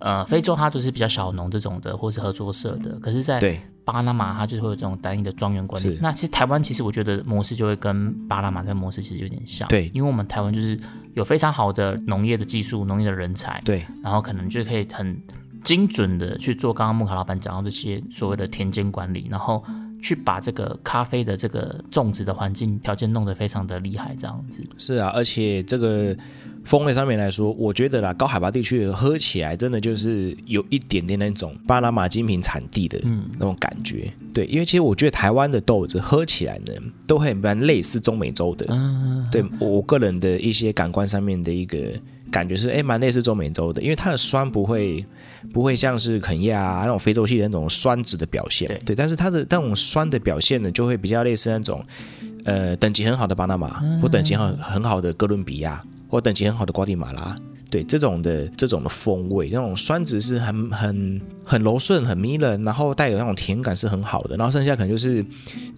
[0.00, 2.98] 呃，非洲它都是比较小农这种的，或是合作社的。
[3.00, 5.98] 可是，在巴拿马它就是会有这种单一的庄园管理。
[6.00, 9.68] 那其实台湾其实我觉得模式就会跟巴拿马这模式其实有点像。
[9.68, 10.78] 对，因为我们台湾就是
[11.14, 13.60] 有非常好的农业的技术、农业的人才。
[13.64, 15.20] 对，然后可能就可以很
[15.64, 19.62] 精准的去做刚刚木卡老板讲到这些所谓的田间管理，然后
[20.02, 24.64] 去把这个咖啡的这个种植的环境条件弄得非常的厉害，这样子。
[24.78, 26.16] 是啊，而且这个。
[26.62, 33.00] 风味上面来说，我觉得啦，高海拔地区喝起来真的就是有一点点那种巴拿马精品产地的
[33.38, 34.12] 那种感觉。
[34.34, 36.72] 对，因为其实我觉得台湾的豆子喝起来呢，
[37.06, 38.66] 都会蛮类似中美洲的。
[39.32, 41.78] 对我个人的一些感官上面的一个
[42.30, 45.04] 感觉是，哎，蛮类似中美洲的，因为它的酸不会
[45.52, 48.68] 不会像是肯亚啊那种非洲系的那种酸质的表现。
[48.84, 51.84] 对，但是它的那种酸的表现呢，就会比较类似那种
[52.44, 55.82] 呃等级很好的巴拿马或等级很很好的哥伦比亚。
[56.10, 57.36] 或等级很好的瓜地马拉，
[57.70, 64.36] 对这种的这种的风味，那种酸质是很很很柔顺、很迷人，然后带有那种甜感是很好的。
[64.36, 65.24] 然后剩下可能就是，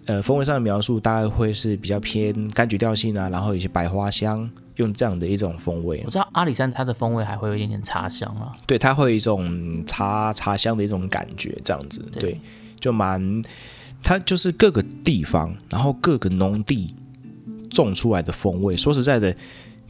[0.05, 6.01] 呃，风味上的描述大概会是比较偏柑橘调性啊，然后有些百花香，用这样的一种风味。
[6.03, 12.39] 我知道阿里山它的风味还会有一点点茶香啊，对，它会有一种茶茶香的一种感觉，这样子，对，
[12.79, 13.39] 就蛮，
[14.01, 16.87] 它就是各个地方，然后各个农地
[17.69, 19.35] 种出来的风味，说实在的。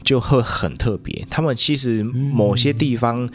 [0.04, 1.26] 就会很特别。
[1.30, 3.28] 他们其实某些地方，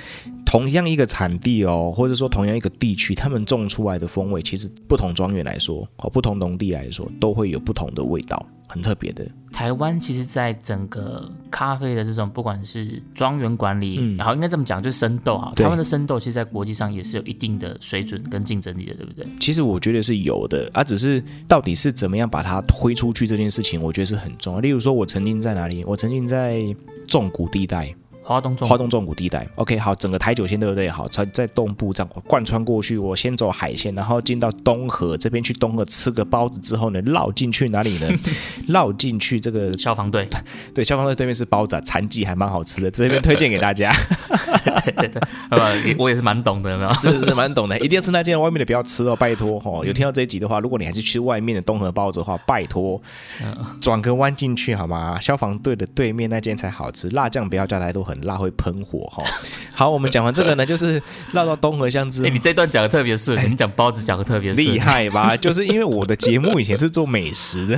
[0.50, 8.44] 同样一个产地哦，或者说同样一个地区，他们种出来的风味，其实不同庄园来说，和不同农地来说，都会有不同的味道。
[8.68, 9.26] 很特别的。
[9.52, 15.54] 台湾其实，在整个咖啡的这种，不管是庄园管理，然后应该这么讲，就是生豆啊。
[15.56, 19.26] 台湾的生豆，其实，在国际上也是有一定的水准跟竞争力的，对不对？
[19.40, 24.60] 其实我觉得是有的，啊，只是到底是怎么样把它推出去这件事情，我觉得是很重要。
[24.60, 25.84] 例如说，我曾经在哪里？
[25.86, 26.64] 我曾经在
[27.08, 27.94] 重谷地带。
[28.30, 30.88] 华东华东重谷地带，OK，好，整个台九线对不对？
[30.88, 38.08] 好，在在东部这样贯穿过去，我先走海线，然后进到东河这边去东河吃个包子之后呢，绕进去哪里呢？
[38.68, 40.30] 绕进去这个消防队，
[40.76, 43.92] 对，消防队对面是包子，残疾还蛮好吃的，这边推荐给大家。
[44.86, 47.10] 对对对，我也是蛮懂的，是？
[47.10, 49.84] 是是蛮懂的，一定要吃那间，外面的不要吃哦，拜托哈。
[49.84, 53.02] 有听到这一集的话，如果你还是吃外面的东河包子的话，拜托
[53.82, 55.20] 转个弯进去好吗？
[55.20, 59.24] 消防队的对面那间才好吃，辣酱不要加太多，很很辣，会喷火哈。
[59.74, 61.02] 好，我们讲完这个呢，就是
[61.32, 65.36] 绕到东河乡之 哎，你这段讲的特别顺，你讲包子讲的特别顺厉害吧？
[65.38, 67.78] 就是因为我的节目以前是做美食的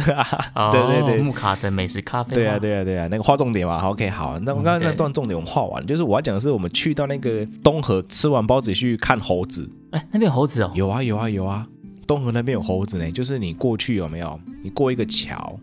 [0.54, 3.80] 啊， 对对对，木卡的美食咖啡，对啊对啊对啊，那个画重点嘛。
[3.88, 9.70] OK，好，那我刚刚那段重点我们画完，就是我要讲的是我们去到那个东河吃完包子去看猴子。
[9.92, 10.72] 哎，那边有猴子哦？
[10.74, 11.68] 有啊有啊有啊，
[12.08, 13.12] 东河那边有猴子呢。
[13.12, 14.40] 就是你过去有没有？
[14.64, 15.60] 你过一个桥，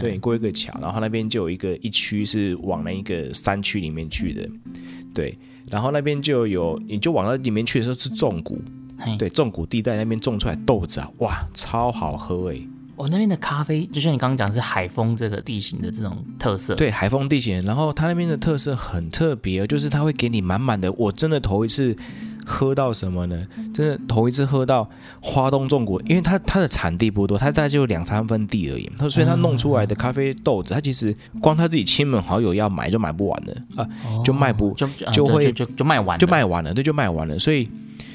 [0.00, 4.48] 对，你过一个桥，然后那边就有一个一区是往那一个山区里面去的，
[5.12, 5.36] 对，
[5.68, 8.62] 然后那边就有，你就往那里面去的时候是种谷，
[9.18, 12.60] 对，种谷地带那边种出来豆子啊，哇，超好喝哎！
[12.96, 21.96] 我那边的咖啡，就像你刚刚讲是海风这个地形的这种特色，对，海风地形，然后它那边的特色很特别，就是它会给你满满的，我真的头一次。
[22.44, 23.46] 喝到什么呢？
[23.72, 28.90] 真的头一次喝到花东种果，因为它它的产地不多，它大概就两三分地而已。
[28.98, 33.88] 它所以它弄出来的咖啡豆子，它其实光他自己亲朋好友要买就买不完了啊，
[34.24, 37.38] 就卖不就就会就就卖完就卖完了，对，就卖完了。
[37.38, 37.62] 所以，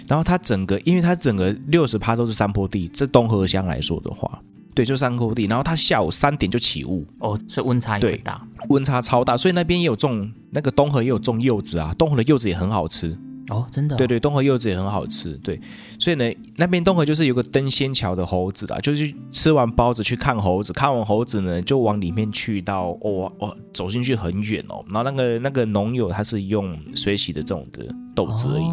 [0.10, 4.42] 然后它整个，因为它整个六十趴都是山坡地，这东河乡来说的话，
[4.78, 5.48] 对，就山坡地。
[5.48, 9.36] 然后它下午三点就起雾哦，所以温差也大，温差超大。
[9.36, 13.18] 所以那边也有种那个东河也有种柚子啊，东河的柚子也很好吃。
[13.50, 15.58] 哦，真的，对对，东河柚子也很好吃，对，
[15.98, 28.66] 所以呢，那边东河就是有个登仙桥的猴子啦，就是吃完包子去看猴子，看完猴子呢，就往里面去到，哦哦，走进去很远哦，然后那个那个农友他是用水洗的这种的豆子而已。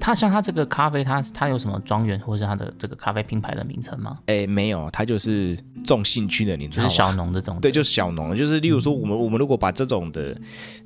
[0.00, 4.18] 它像它这个咖啡，它它有什么庄园或者是它的这个咖啡品牌的名称吗？
[4.26, 6.88] 哎，没有，它就是重兴趣的，你知道吗？
[6.88, 7.58] 是小农这种。
[7.60, 10.36] 对，就是小农，就是例如说，我们我们如果把这种的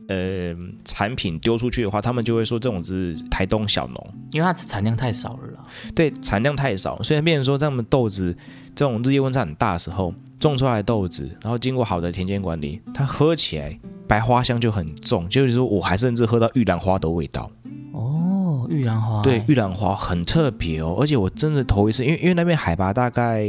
[0.09, 5.67] 呃产品丢出去的话，他们就会说这种是台东小农，因为它产量太少了。
[5.95, 8.37] 对，产量太少，所以变成说他们豆子
[8.75, 17.51] 这种日夜温差很大的时候种出来的豆子，然后经过好的田间管理，它喝起来白花香就很重，就是说我还甚至喝到玉兰花的味道。
[18.71, 23.47] 玉兰花对玉兰花很特别哦，而且我真的头一次，因为因为那边海拔大概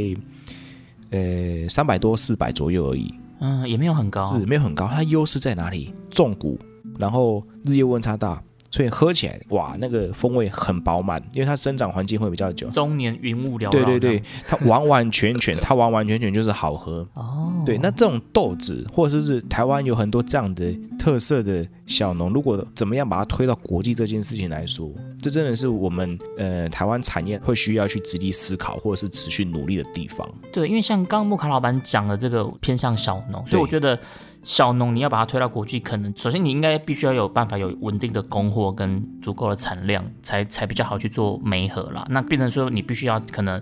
[1.10, 4.86] 呃三百多四百左右而已，嗯，也没有很高，是没有很高。
[4.86, 5.94] 它优势在哪里？
[6.10, 6.58] 重谷，
[6.98, 8.42] 然后日夜温差大。
[8.74, 12.68] 所以喝起来哇，那个风味很饱满，因为它生长环境会比较久。
[12.70, 13.70] 中年云雾缭绕。
[13.70, 17.06] 对对对，它完完全全， 它完完全全就是好喝。
[17.14, 17.52] 哦。
[17.64, 24.90] 对，那这种豆子，或者是台湾有很多这样的特色的小农，如果怎么样把它推到国际这件事情来说，
[25.22, 30.28] 这真的是我们呃台湾产业会需要去直立思考，或者是持续努力的地方。
[30.52, 33.96] 对，因为像刚木卡老板讲的这个偏向小农，所以我觉得。
[34.44, 42.06] 小农，你要把它推到国际，可能首先你应该必须要有办法有稳定的供货跟足够的产量，才才比较好去做媒合啦。
[42.10, 43.60] 那变成说你必须要可能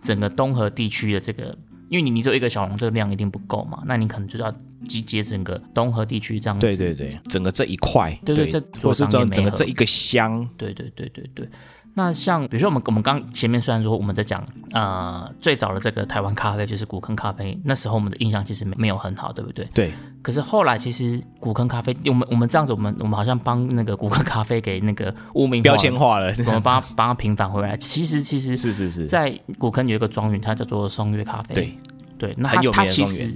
[0.00, 1.56] 整个东河地区的这个，
[1.88, 4.52] 因为你你只有一个小农，这个量一定不够嘛，那你可能就是要
[4.88, 6.66] 集结整个东河地区这样子。
[6.66, 10.48] 对对对，整个这一块，对对，这做是整整个这一个乡。
[10.56, 11.48] 对对对对对。
[11.92, 19.68] 那像比如说我们我们刚前面虽然说我们在讲呃最早的这个台湾咖啡就是古坑咖啡，那时候我们的印象其实没没有很好，对不对？
[19.74, 19.92] 对。
[20.22, 27.76] 可是后来其实古坑咖啡，我们我们这样子，我们我们好像帮那个古坑咖啡给那个污名标签化了，我们帮帮他平反回来。
[27.76, 31.54] 其实其实是是是，在古坑有一个庄园，它叫做松月咖啡。
[31.54, 31.78] 对
[32.18, 33.34] 对，那它它其实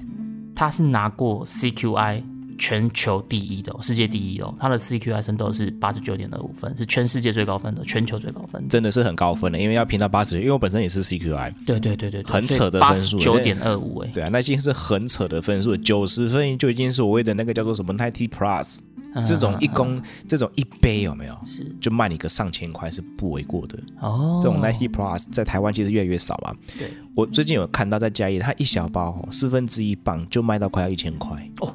[0.54, 2.22] 它是拿过 CQI。
[2.58, 18.78] 全球第一的，世界第一哦，它的 CQI 深度是八十九点二五分，是全世界最高分的，全球最高分，真的是很高分的，因为要评到八十，因为我本身也是 CQI，对对对对，很扯的分数，九点二五哎，对啊，那已经是很扯的分数，九十分就已经是所谓的那个叫做什么 ninety plus，
[19.26, 21.38] 这种一公这种一杯有没有？
[21.44, 21.64] 是。
[21.80, 23.78] 就卖你个上千块是不为过的。
[24.00, 31.48] 哦，这种 ninety plus 在台湾其实越来越少嘛，对，我最近有看到在嘉义，它一小包四分之一磅就卖到快要一千块。
[31.60, 31.74] 哦。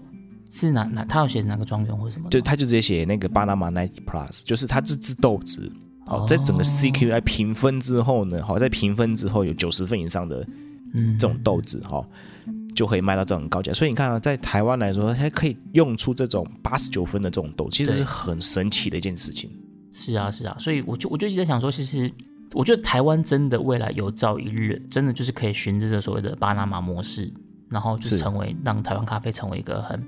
[0.49, 1.05] 是哪哪？
[1.05, 2.29] 他要写哪个庄园或什么？
[2.29, 5.71] 就他就直接写那个巴拿马 ninety plus，就是他这支豆子
[6.07, 10.43] 哦，在整个 CQI 评分之后呢，好在评分之后有九十分以上的
[11.19, 12.03] 这种豆子哈，
[12.75, 13.71] 就可以卖到这种高价。
[13.73, 19.51] 所以你看啊，在台湾来说，它可以用出这种八十九分的这种豆，其实是很神奇的一件事情。
[19.93, 22.11] 是啊，是啊，所以我就我就一直在想说，其实
[22.53, 27.31] 我觉得台湾真的未来有朝一日，真的就是可以循着这所谓的巴拿马模式，
[27.69, 30.01] 然后就成为让台湾咖啡成为一个很。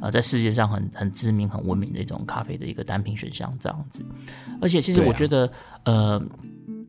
[0.00, 4.04] 呃，在世界上很很知名、很闻名的一种咖啡的一个单品选项这样子，
[4.60, 5.50] 而且其实我觉得，
[5.84, 6.22] 呃，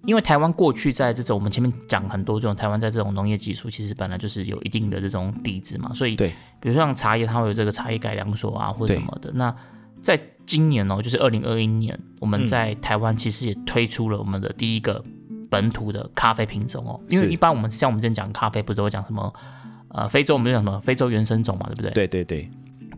[0.04, 9.32] 因为台湾过去在这种我们前面讲很多这种台湾在这种农业技术，其实本来就是有一定的这种底子嘛，所以对，比如像茶叶，它会有这个茶叶改良所啊，或者什么的。
[9.34, 9.54] 那
[10.02, 15.04] 在今年哦，就是二零二一年，我们在台湾其实也推出了我们的第一个
[15.50, 19.32] 本土的咖啡品种哦，因为一般我们像我们之前讲咖啡，不是都会讲什么
[19.90, 21.92] 呃非洲，我们就讲什么非洲原生种嘛，对不对？
[21.92, 22.50] 对对对。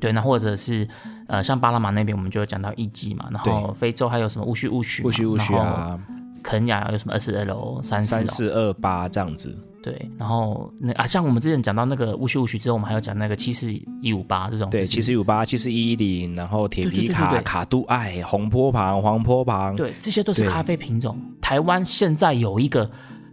[0.03, 0.85] 对，那或者是
[1.27, 5.99] 呃，像巴拿马那边我们就有讲到艺伎嘛，然后非洲还有什么乌须乌须嘛，不许不许然后啊，
[6.43, 21.17] 肯雅有什么二四 L 三四三四二八这样子，对，然后那啊，像我们之前讲到那个乌须乌须之后，我们还有讲那个七四一五八这种，对，就是七四一五八、七四一一零，然后铁皮卡、卡杜艾、红坡旁、黄坡旁，对，这些都是咖啡品种。
[21.39, 22.89] 台湾现在有一个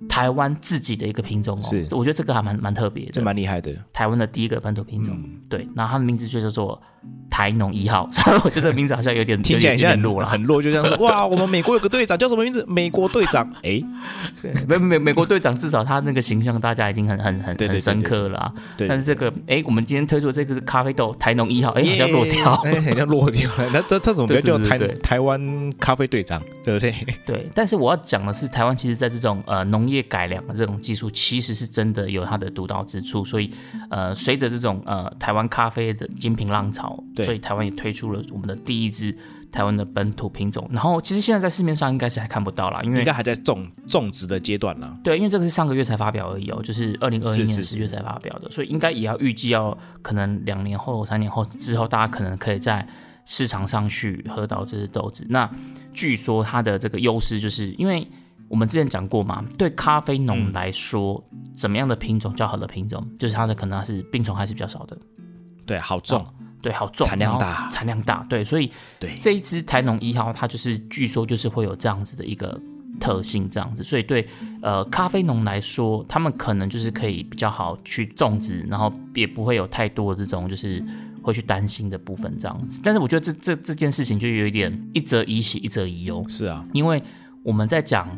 [0.08, 3.74] 台湾自己的一个品种哦，是我觉得这个还蛮蛮特别这的，蛮厉害的。
[3.92, 5.14] 台湾的第一个本土品种。
[5.16, 6.80] 嗯对，然后它的名字就叫做
[7.30, 10.28] 台农一号， 所以我觉得这个名字好像有点听起来很弱了。
[10.28, 12.64] 很弱，就像是哇，我们美国有个队长叫什么名字？
[12.68, 13.80] 美国队长， 哎，
[14.68, 18.52] 美美美国队长至少他那个形象大家已经很很很很深刻了啊。
[18.76, 22.54] 对，但是这个哎，我们今天推出的这个是咖啡豆台农一号，哎，好像落掉。
[22.66, 23.70] 哎，好像落掉了。
[23.72, 26.94] 那这这怎么不要叫台台湾咖啡队长，对不对？
[27.24, 33.24] 对，但是我要讲的是，台湾其实在这种呃农业改良的这种技术，其实是真的有它的独到之处。
[33.24, 33.50] 所以
[33.88, 39.14] 呃，随着这种呃台湾咖啡的精品浪潮，对所以台湾也推出了我们的第一支
[39.50, 40.68] 台湾的本土品种。
[40.70, 44.96] 然后其实现在在市面上应该是还看不到啦，因为应该还在种种植的阶段啦。
[45.02, 52.86] 对，因为这个是上个月才发表而已哦，就是二零二一年十月才发表的，所以应该也要预计要可能两年后、三年后之后，大家可能可以在
[53.24, 55.26] 市场上去喝到这只豆子。
[55.28, 55.48] 那
[55.92, 58.06] 据说它的这个优势，就是因为
[58.48, 61.22] 我们之前讲过嘛，对咖啡农嗯来说，
[61.54, 64.96] 怎么样的品种较好的品种，就是它的可能还是病虫害是比较少的，
[65.70, 66.26] 对，好重，
[66.60, 67.70] 对，好重，产量大。
[67.70, 69.16] 产量大，对，所以对。
[69.20, 72.60] 这一支台农一号，它就是据说就是会有这样子的一个
[72.98, 74.26] 特性，这样子，所以对
[74.62, 80.84] 呃咖啡农来说，他们可能就是可以比较好去种植，然后也不会有太多的这种就是
[81.22, 82.80] 会去担心的部分这样子。
[82.82, 87.00] 但是我觉得这这这件事情就有一点一则以喜，一则以忧，是啊，因为
[87.44, 88.08] 我们在讲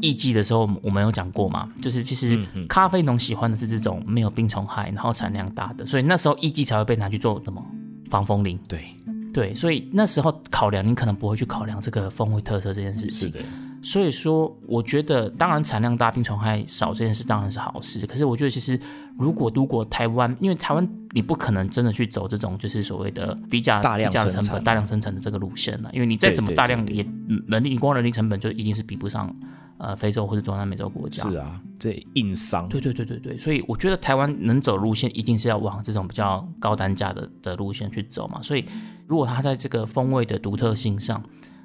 [0.00, 7.64] 艺伎的时候，我们有讲过嘛，就是其实嗯咖啡农喜欢的是这种没有病虫害，然后产量大的，所以那时候艺伎才会被拿去做什么
[8.10, 8.58] 防风林。
[8.68, 8.84] 对，
[9.32, 13.30] 对，所以那时候考量你可能不会去考量这个风味特色这件事情。
[13.30, 13.44] 是的，
[13.82, 18.06] 所以说，我觉得当然产量大、病虫害少这件事当然是好事。
[18.06, 18.78] 可是我觉得其实
[19.18, 29.34] 如果如果台湾，因为台湾你不可能真的去走这种就是所谓的低价大量成本、大量生产的这个路线了，因为你再怎么大量也嗯人力，你光人力成本就一定是比不上
[29.78, 31.22] 呃非洲或者中南美洲国家。
[31.30, 38.42] 是啊，这硬伤，对对对对对，所以我觉得台湾能走路线，一定是要往这种比较高单价的的路线去走嘛。
[38.42, 38.64] 所以
[39.06, 41.22] 如果它在这个风味的独特性上，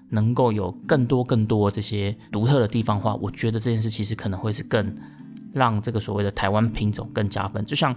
[0.10, 4.95] 能够有更多更多这些独特的地方的话，我觉得这件事其实可能会是更
[5.52, 7.65] 让这个所谓的台湾品种更加分。
[7.65, 7.95] 就像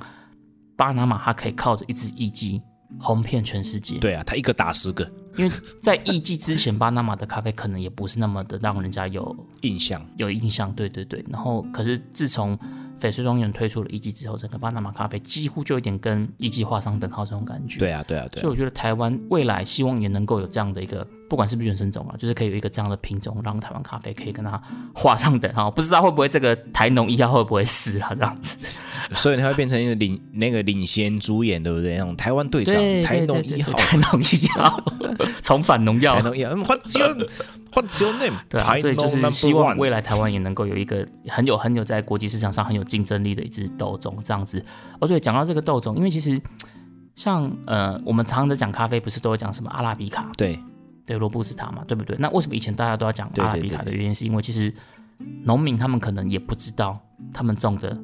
[0.76, 2.62] 巴拿马，它可以靠着一只艺伎
[2.98, 3.98] 红遍全世界。
[3.98, 11.24] 对啊，他一个打十个因为在艺伎之前，巴拿马的咖啡可能也不是那么的让人家有印象，有印象，对对对。
[11.28, 12.58] 然后，可是自从
[13.00, 17.78] 翡翠庄园推出了一季之后，整个巴拿马咖啡几乎就有点跟一季画上等号这种感觉。
[17.78, 24.60] 对啊，对啊，对啊，所以我觉得台湾未来希望也能够有这样的一个，不管是不是原生种啊，就是可以有一个这样的品种，让台湾咖啡可以跟它
[24.94, 25.70] 画上等号。
[25.70, 28.10] 不知道会不会这个台农一号会不会死啊？
[28.14, 28.58] 这样子。
[29.14, 31.96] 所以他会变成一个领那个领先主演，对不对？
[31.96, 34.82] 那种台湾队长，台农一号， 台农一号，
[35.42, 36.22] 重返农药台。
[36.22, 37.28] 农一号，What's your
[37.72, 38.38] What's your name？
[38.48, 44.64] 对啊，所以就是希望未来台湾也能够有一个很有很有在国际市场上很有竞争力的一支豆种这样子。
[45.00, 46.40] 哦，对，讲到这个豆种，因为其实
[47.14, 50.58] 像呃，我们常常在讲咖啡，不是都会讲什么阿拉比卡，对
[51.04, 52.16] 对，罗布斯塔嘛，对不对？
[52.18, 54.72] 那为什么以前大家都要讲阿拉比卡的原因，是因为其实
[55.44, 56.98] 农民他们可能也不知道
[57.32, 57.96] 他们种的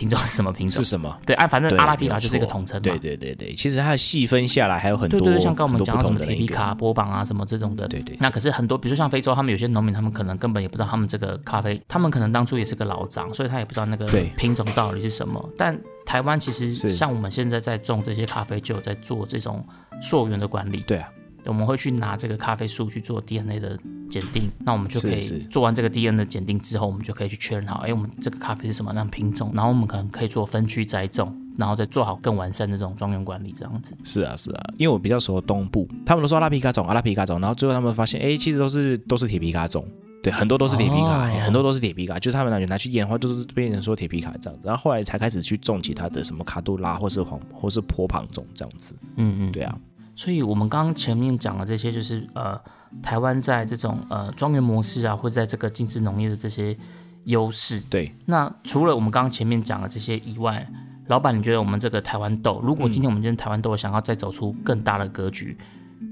[0.00, 0.88] 品种是什么品种是。
[0.88, 1.14] 什么？
[1.26, 2.82] 对，啊，反正阿拉比卡就是一个统称嘛。
[2.82, 14.06] 对对对对，其实它的细分下来还有很多，对对对，像刚我们讲到什么铁皮卡、波榜啊什么这种的，对对那可是很多，比如说像非洲，他们有些农民，他们可能根本也不知道他们这个咖啡，他们可能当初也是个老长，所以他也不知道那个
[14.38, 15.46] 品种到底是什么。
[15.58, 19.62] 但台湾其实像我们现在在种这些咖啡，就有在做这种
[20.02, 20.82] 溯源的管理。
[20.86, 21.08] 对啊，
[21.46, 33.96] 我们会去拿这个咖啡树去做 DNA 的检定，那我们就可以做完这个 DNA 的检定之后，我们就可以去确认好，哎，我们这个咖啡是什么样的品种，然后我们可能可以做分区栽种，然后再做好更完善的这种庄园管理，这样子。
[34.04, 39.86] 是啊是啊，因为我比较熟东部，他们都说阿拉皮卡种阿拉皮卡种，然后最后他们发现，哎，其实都是都是铁皮卡种。
[40.22, 48.94] 对，很多都是铁皮卡，哦很多都是铁皮卡，就是他们拿拿去验的话，就是变成说铁皮卡这样子，然后后来才开始去种其他的什么卡杜拉或是黄或是坡旁种这样子。
[49.16, 49.52] 嗯嗯。
[49.52, 49.74] 对啊，
[50.20, 52.60] 所以，我们刚刚前面讲的这些，就是呃，
[53.02, 56.76] 台湾在这种呃庄园模式啊，或者在这个精致农业的这些
[57.24, 57.80] 优势。
[57.88, 60.70] 对，那除了我们刚刚前面讲的这些以外，
[61.06, 65.56] 老板，你觉得我们这个台湾豆，如果今天我们今天台湾豆想要再走出更大的格局，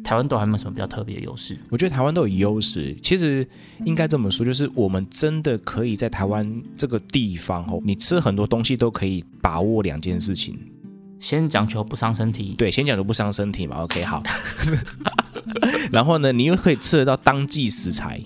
[0.03, 1.59] 台湾豆还有没有什么比较特别的优势？
[1.69, 2.97] 我觉得台湾豆有优势。
[3.03, 3.47] 其实
[3.85, 10.59] 应该这么说，就是我们真的可以在台湾这个地方哦，你吃很多东西都可以把握两件事情。
[11.21, 12.55] 先讲求不伤身体。
[12.57, 13.83] 对，先讲求不伤身体嘛。
[13.83, 14.23] OK，好。
[15.91, 18.21] 然后呢，你又可以吃得到当季食材，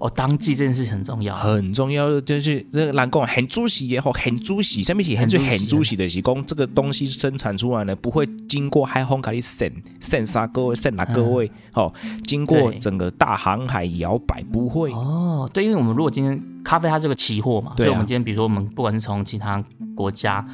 [0.00, 1.34] 哦，当季这件事情很重要。
[1.34, 11.92] 很重要，就是那个蓝贡很主席也好，很主席，下面写很很主很主席的是讲这个东西生产出来呢，不会经过海风给你渗渗杀各位渗哪各位，哦，
[12.24, 14.90] 经过整个大航海摇摆，不会。
[14.92, 19.62] 哦，对，因为我们如果今天咖啡它这个期货嘛，所以我们今天比如说我们不管是从其他
[19.94, 20.44] 国家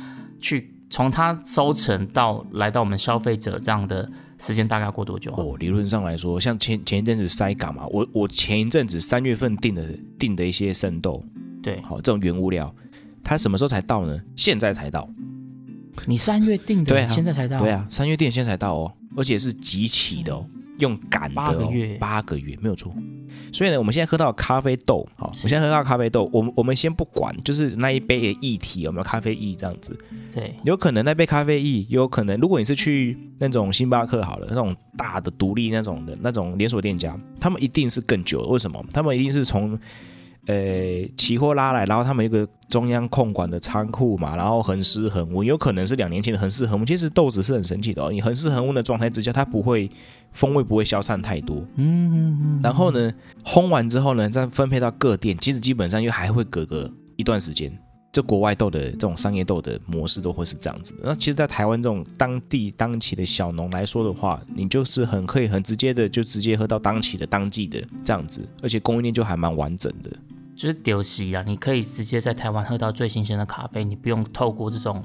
[0.41, 5.35] 去从它收成到来到我们消费者这样的时间大概要过多久啊？
[5.39, 9.85] 哦，理论上来说，像前前一阵子塞港嘛，我我前一阵子三月份订的
[10.17, 11.21] 订的一些生豆，
[11.61, 12.73] 对好这种原物料，
[13.25, 14.17] 它什么时候才到呢？
[14.37, 15.11] 现在才到。
[16.07, 20.47] 你三月定的，对啊现在才到，对，啊，三月订现在才到哦，而且是集齐的哦，
[20.79, 22.95] 用赶的、哦，八个月八个月没有错。
[23.53, 29.97] 所以呢，我们现在喝到咖啡豆，好，我现在喝到咖啡豆，我们我们先不管，就是那一杯的液体有没有咖啡液这样子，
[30.33, 38.85] 对，有可能那杯咖啡液，有可能如果你是去那种星巴克好了，那种大的独立那种的那种连锁店家，他们一定是更久的，为什么？
[38.93, 39.79] 他们一定是从
[40.47, 46.87] 呃期货拉来，然后他们有一个中央控管的仓库嘛，然后恒湿恒温，有可能是两年前的恒湿恒温。
[46.87, 49.91] 其实豆子是很神奇的哦，你恒湿恒温的状态之下，它不会
[50.33, 51.57] 风味不会消散太多。
[51.77, 53.13] 嗯嗯嗯，然后呢，
[53.45, 57.73] 烘完之后呢，再分配到各店，其实基本上又还会隔个一段时间。
[58.13, 61.01] 这国外豆的这种商业豆的模式都会是这样子的。
[61.03, 70.11] 那其实，在台湾这种当地当期的小农来说的话，你就是很可以很直接的就直接喝到当期的当季的这样子，而且供应链就还蛮完整的。
[70.57, 75.05] 就是丢席啊，你可以直接在台湾喝到最新鲜的咖啡，你不用透过这种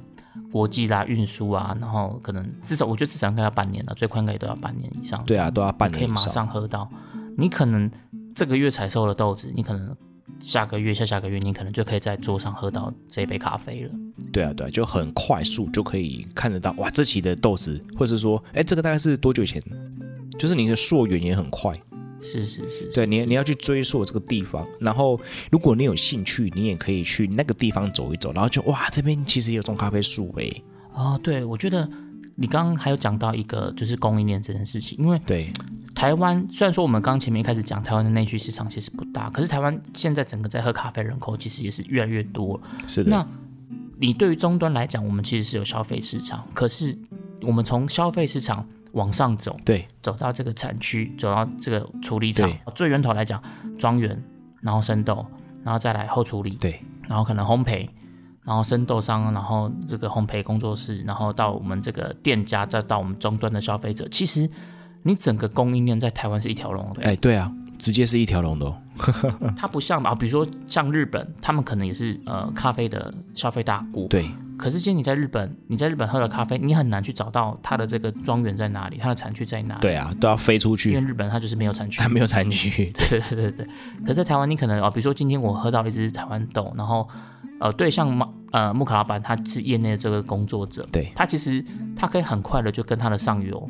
[0.52, 5.24] 国际啦运输啊，然后可能至少我觉得至少应该要半年了，最快应该也都要半年以上。
[5.26, 6.34] 对啊，都要半年可以马年以上。
[6.34, 6.90] 上喝到。
[7.38, 7.90] 你可能
[8.36, 9.96] 这个月才收了豆子，你可能
[10.40, 13.92] 下个月、下下个月，你可能就可以在桌上喝到这杯咖啡了。
[14.32, 19.62] 对啊，对啊，就很快速就可以看得到哇，这期的豆子，或是说，哎，这个大概是多久以前？
[20.38, 21.74] 就是你的溯源也很快。
[22.22, 25.20] 是是是，对你，你要去追溯这个地方，然后
[25.52, 30.64] 如果你有兴趣，你也可以去那个地方走一走，然后就哇，这边其实有种咖啡树诶。
[30.94, 31.90] 哦，对，我觉得
[32.36, 35.50] 你刚刚还有讲到一个就是供应链这件事情，因为对，
[35.96, 42.60] 台湾虽然说我们刚刚前面一开始讲台湾的内需市场其实不大，可是台湾现在整个在喝咖啡人口其实也是越来越多。
[42.86, 43.26] 是的，那
[43.98, 46.98] 你对于终端来讲，我们其实是有消费市场，可是
[47.42, 49.88] 我们从消费市场往上走，对。
[50.02, 53.42] 走到这个产区，走到这个处理厂，最源头来讲，
[53.78, 54.22] 庄园，
[54.62, 55.26] 然后生豆，
[55.64, 56.80] 然后再来后处理，对。
[57.08, 57.88] 然后可能烘焙，
[58.44, 64.50] 然后生豆商，然后这个烘焙工作室，然后到我们这个店家，再到我们终端的消费者，其实
[65.04, 67.04] 你整个供应链在台湾是一条龙的。
[67.04, 68.78] 哎，对啊，直接是一条龙的哦。
[69.58, 79.80] 它不像吧，比如说像日本，他们可能也是呃咖啡的消费大国，对可是今天你在日本，你在日本喝了咖啡，你很难去找到它的这个庄园在哪里，它的产区在哪里。
[79.80, 82.10] 对啊，都要飞出去因为，日本它就是没有产区它。
[82.10, 82.92] 没有产区。
[82.94, 83.68] 对对对对。
[84.02, 87.08] 可是在台湾，你可能哦，比如说今天我喝到了一支台湾豆，然后
[87.62, 91.64] 呃，对像马呃木卡老板他是业内的这个工作者，对他其实
[91.96, 93.66] 他可以很快的就跟他的上游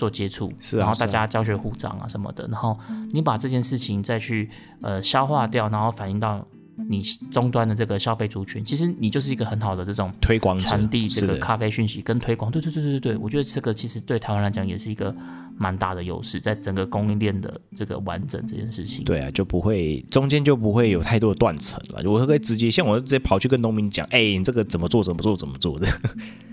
[0.00, 2.78] 做接触，是啊然后大家教学互长啊什么的，然后
[3.12, 4.48] 你把这件事情再去
[4.80, 6.42] 呃消化掉，然后反映到
[6.88, 12.50] 你终端的这个消费族群，其实你就是一个很好的这种推广传递这个咖啡讯息跟推广。
[12.50, 15.14] 对对对对对对，我觉得这个其实对台湾来讲也是一个
[15.60, 19.04] 蛮大的优势，在整个供应链的这个完整这件事情。
[19.04, 22.10] 对啊，就不会中间就不会有太多的断层了。
[22.10, 25.86] 我会直接像我直接跑去跟农民讲，哎，你这个怎么做怎么做怎么做的。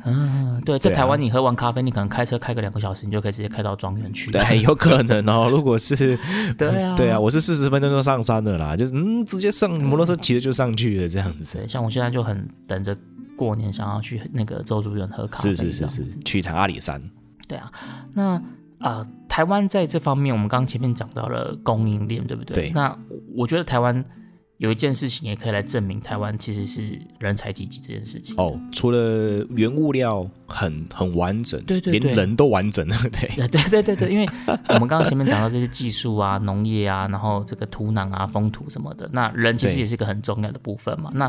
[0.04, 4.30] 嗯，对，在台湾你喝完咖啡，你可能开车开个两个小时，你就可以直接开到庄园去。
[4.30, 5.48] 对，有可能哦。
[5.50, 6.20] 如果是
[6.58, 11.66] 对啊，对啊，我是四十分钟就上山的啦，就是嗯，直接上摩托车骑着就上去了这样子。
[11.66, 12.94] 像我现在就很等着
[13.38, 15.56] 过年，想要去那个周主任喝咖啡。
[15.56, 17.02] 是是是是，去趟阿里山。
[17.48, 17.72] 对啊。
[18.14, 18.42] 那
[18.80, 22.54] 呃，台湾在这方面，我们刚刚前面讲到了供应链，对不对？
[22.56, 22.70] 对。
[22.72, 22.98] 那
[23.36, 24.04] 我觉得台湾
[24.58, 28.36] 有一件事情也可以来证明台湾其实是人才济济这件事情。
[28.38, 32.12] 哦，除了原物料很很完整，对对对。
[32.12, 33.28] 连人都完整 了，对。
[33.36, 34.28] 对对对对对，因为
[34.70, 41.12] 我们刚刚前面讲到这些技术啊、农业啊，然后这个土壤啊、风土什么的，那人其实也是一个很重要的部分嘛。
[41.14, 41.28] 那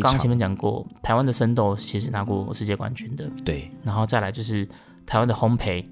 [0.00, 3.70] 刚刚前面讲过，台湾的生豆其实拿过世界冠军的，对。
[3.84, 4.68] 然后再来就是
[5.04, 5.84] 台湾的烘焙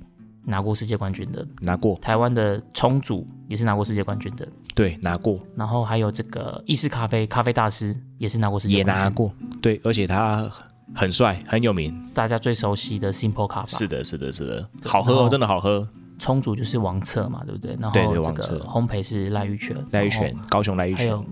[0.46, 5.38] 拿过世界冠军的，拿过，台湾的冲煮也是拿过世界冠军的，对拿过。
[5.56, 10.48] 然后还有这个意式咖啡咖啡大师也是拿过世界也冠军，拿过，对，而且他
[10.94, 11.92] 很帅，很有名。
[12.14, 15.86] 大家最熟悉的 Simple 咖啡，是的，是的，是的，好喝哦，真的好喝。
[16.18, 17.76] 冲煮就是王策嘛，对不对？
[17.78, 20.98] 然对后这个烘焙是赖玉泉，赖玉泉，高雄赖玉泉。
[20.98, 21.24] 还有，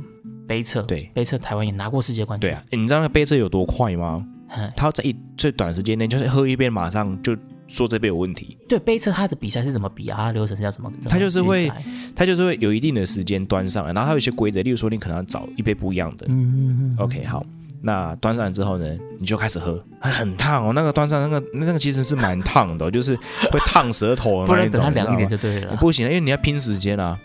[0.47, 1.11] 杯测，对。
[1.15, 4.23] 杯测台湾也拿过世界冠军，对啊，你知道那个杯测有多快吗？
[4.47, 4.71] 嘿。
[4.77, 7.35] 他要在一最短的时间内，就是喝一杯马上就
[7.75, 10.17] 说这杯有问题，对，杯测它的比赛是怎么比啊？
[10.17, 10.91] 它流程是要怎么？
[11.09, 16.27] 它就是会决赛他就是会有一定的时间端上来，然后它有一些规则，例如说你可能要找一杯不一样的。
[16.29, 17.45] 嗯嗯嗯 OK，好，
[17.83, 18.87] 那端上来之后呢，
[19.19, 23.17] 你就开始喝，很烫哦，那个端上那个那个其实是蛮烫的哦、就是
[23.51, 24.85] 会烫舌头的 不然那一种。
[24.85, 27.19] 等它凉一点就对了不行，因为你要拼时间啊。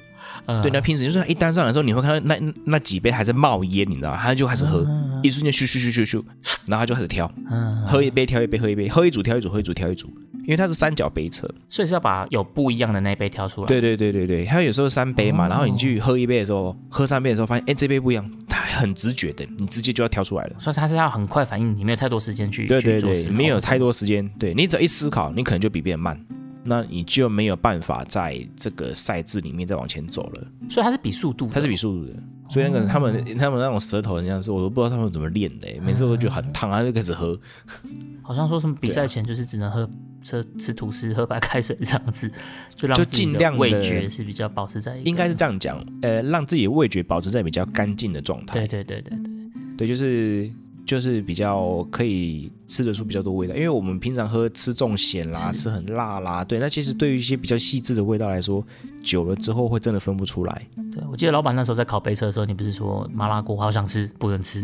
[0.45, 4.17] 嗯对，你要拼时间，就是它一端上来的时候，你会看到那那那几杯还在冒烟，你知道吗？
[4.17, 4.83] 他就开始喝，
[5.21, 6.23] 一瞬间咻咻咻咻咻，
[6.65, 10.11] 然后他就开始挑，嗯，喝一杯挑一杯，喝一杯，喝一组挑一组，喝一组挑一组，
[10.49, 11.47] 因为它是三角杯测。
[11.69, 13.67] 所以是要把有不一样的那一杯挑出来。
[13.67, 20.55] 对对对对对，它有时候三杯嘛，然后你去喝一杯的时候，喝三杯的时候，发现哎这杯不一样，它很直觉的，你直接就要挑出来了。
[20.59, 26.19] 所以它是要很快反应，你没有太多时间去对对对没有太多时间，对你只要一思考，你可能就比别人慢，
[26.63, 30.47] 那你就没有办法在这个赛制里面再往前走了。
[30.67, 32.13] 所以它是比速度，它是比速度的，
[32.49, 37.39] 所以那个他们他们那种舌头人家是，我都不知道他们怎么练的，每次我都觉得很烫，他就开始喝。
[38.21, 39.89] 好像说什么比啊赛前就是只能喝
[40.29, 42.31] 吃吃吐司、喝白开水这样子，
[42.75, 48.59] 就让就尽量味觉是比较保持在应该是这样讲，呃，让自己的味觉保持在比较干净的状态。
[48.59, 50.49] 对对对对对，对，就是
[50.85, 58.63] 就是比较可以吃得出比较多味道，因为我们平常喝吃重咸啦，吃很辣啦，对，那其实对于一些比较细致的味道来说，
[59.03, 60.61] 久了之后会真的分不出来。
[60.91, 64.61] 对我记得老板那时候在烤杯车的时候，你不是说麻辣锅好想吃，不能吃，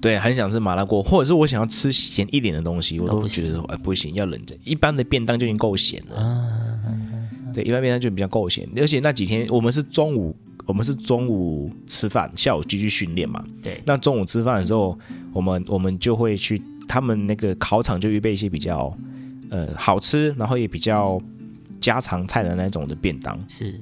[0.00, 4.56] 对，很想吃麻辣锅，或者是我想要吃咸一点的东西，我都觉得说，哎，不行，要忍着。
[4.64, 6.50] 一般的便当就已经够咸了，
[7.52, 10.34] 对，一般便当就比较够咸，而且那几天我们是中午，
[10.64, 13.44] 我们是中午吃饭，下午继续训练嘛。
[13.62, 14.98] 对那中午吃饭的时候，
[15.32, 18.96] 我们我们就会去他们那个考场就预备一些比较
[19.50, 21.20] 呃好吃，然后也比较
[21.78, 23.38] 家常菜的那种的便当。
[23.48, 23.78] 是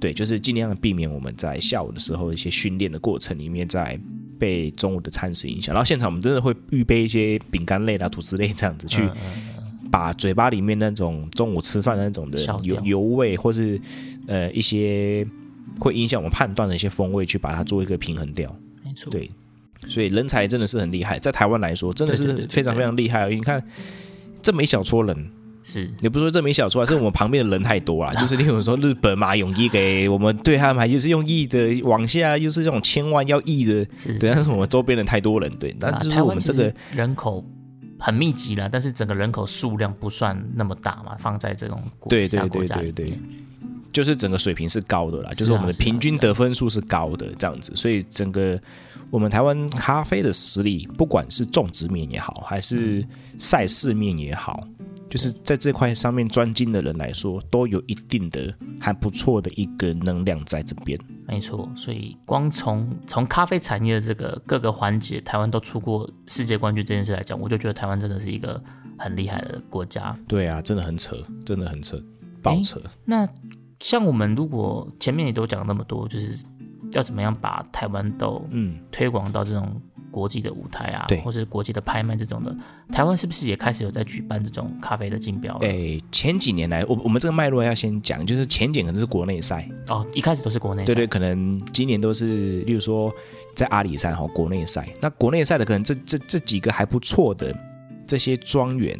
[0.00, 3.98] 对，就是尽量的避免我们在下午的时候一些训练的过程里面在
[4.38, 5.74] 被中午的餐食影响。
[5.74, 9.08] 然后现场我们真的会预备一些饼干类啦、吐司类这样子去
[9.90, 13.80] 把嘴巴里面那种中午吃饭的那种的油油味，或是
[14.26, 15.26] 呃一些
[15.80, 18.54] 会影响我们判断的一些风味，去把它做一个平衡掉。
[18.84, 19.30] 没错，对，
[19.86, 23.28] 所以人才真的是很厉害，在台湾来说真的是非常非常厉害。
[23.28, 23.62] 你看
[24.42, 25.30] 这么一小撮人，
[25.62, 25.90] 是。
[26.00, 28.12] 也不是说这么一小撮啊，是我们旁边的人太多了。
[28.20, 37.44] 就是例如说日本嘛，泳衣给我们对他们还就是用亿的往下，又是这种千万要亿的，是，对，但是我们周边人太多人，对，那啊就是我们这个人口
[37.98, 43.18] 很密集了，但是整个人口数量不算那么大嘛，放在这种国对对对对对，
[43.92, 48.60] 就是整个水平是高的啦，就是我们的平均得分数是高的这样子，所以整个
[49.10, 53.04] 我们台湾咖啡的实力，不管是种植面也好，还是
[53.38, 54.60] 赛事面也好，
[55.08, 60.98] 就是在这块上面专精的人来说，都有一定的还不错的一个能量在这边。
[61.26, 68.62] 没错，所以光从从咖啡产业的这个各个环节，台湾都出过世界冠军这件事来讲，我就觉得台湾真的是一个
[68.98, 70.16] 很厉害的国家。
[70.26, 72.02] 对啊，真的很扯，真的很扯，
[72.42, 72.80] 爆扯。
[73.04, 73.28] 那
[73.80, 76.42] 像我们如果前面也都讲那么多，就是
[76.92, 79.80] 要怎么样把台湾豆嗯，推广到这种
[80.10, 81.20] 国际的舞台啊，对。
[81.20, 82.54] 或是国际的拍卖这种的，
[82.90, 85.60] 台湾是不是也开始有在举办这种咖啡的竞标了？
[85.66, 93.12] 诶，前几年来，我我们这个脉络要先讲，就是前几年可能是国内赛，哦，一开始都是国内赛，对对，可能今年都是，例如说
[93.54, 97.54] 在阿里山哈国内赛，那国内赛的可能这这这几个还不错的
[98.06, 98.98] 这些庄园，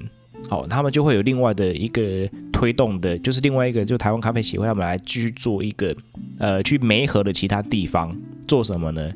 [0.48, 2.28] 好，他们就会有另外的一个
[2.58, 5.94] 推动的，就是另外一个就台湾咖啡协会他们来继续做一个
[6.40, 8.12] 呃去媒合的其他地方
[8.48, 9.12] 做什么呢？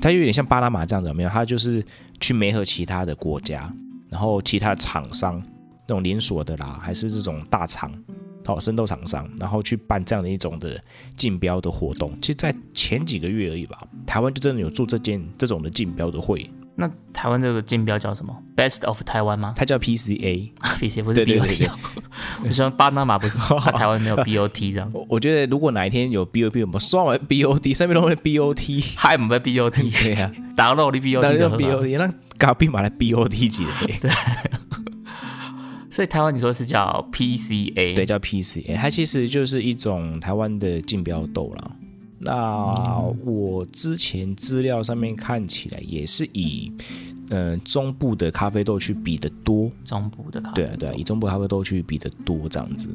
[0.00, 1.28] 它有点像巴拿马这样子，有没有？
[1.28, 1.84] 它就是
[2.20, 3.68] 去媒合其他的国家，
[4.08, 5.42] 然后其他厂商
[5.88, 7.92] 那种连锁的啦，还是这种大厂。
[8.48, 10.80] 哦，生豆厂商，然后去办这样的一种的
[11.16, 12.16] 竞标的活动。
[12.22, 13.76] 其实，在前几个月而已吧，
[14.06, 21.70] 台湾就真的有做这件这种的竞标的会，那台湾这个竞标叫什么？Best of 台湾吗它叫 PCA，PCA 不是对对 BOT。
[22.44, 24.90] 我希望巴拿马不是，怕 台湾没有 BOT 这样。
[24.92, 28.84] 我我觉得，如果哪一天有 BOT，我们刷完 BOT，上面都会 BOT。
[28.96, 33.64] 嗨，唔係 BOT，对呀、打到你 BOT 当然叫就 BOT，那搞必买来 BOT 级
[34.00, 34.10] 的，
[35.90, 38.76] 所以台湾你说是叫 PCA，对，，叫 PCA。
[38.76, 41.70] 它其实就是一种台湾的竞标豆啦。
[42.26, 46.72] 那我之前资料上面看起来也是以，
[47.30, 49.70] 呃，中部的咖啡豆去比的多。
[49.84, 50.54] 中部的咖啡。
[50.56, 52.90] 对啊，对啊，以中部咖啡豆去比的多这样子。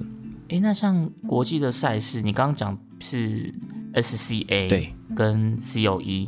[0.50, 3.54] 哎，那像国际的赛事，你刚刚讲是
[3.94, 6.28] SCA，对，跟 E COE，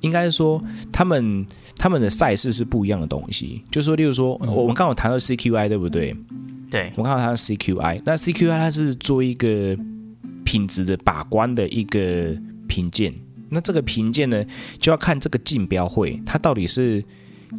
[0.00, 0.60] 应该说
[0.92, 3.62] 他们他们的赛事是不一样的东西。
[3.70, 6.16] 就是说，例如说，我们刚好谈到 CQI，对不对？
[6.70, 9.78] 对，我们看到它的 CQI，那 CQI 它是做一个
[10.44, 12.36] 品质的把关的一个
[12.68, 13.12] 评鉴。
[13.50, 14.44] 那这个评鉴呢，
[14.78, 17.04] 就要看这个竞标会它到底是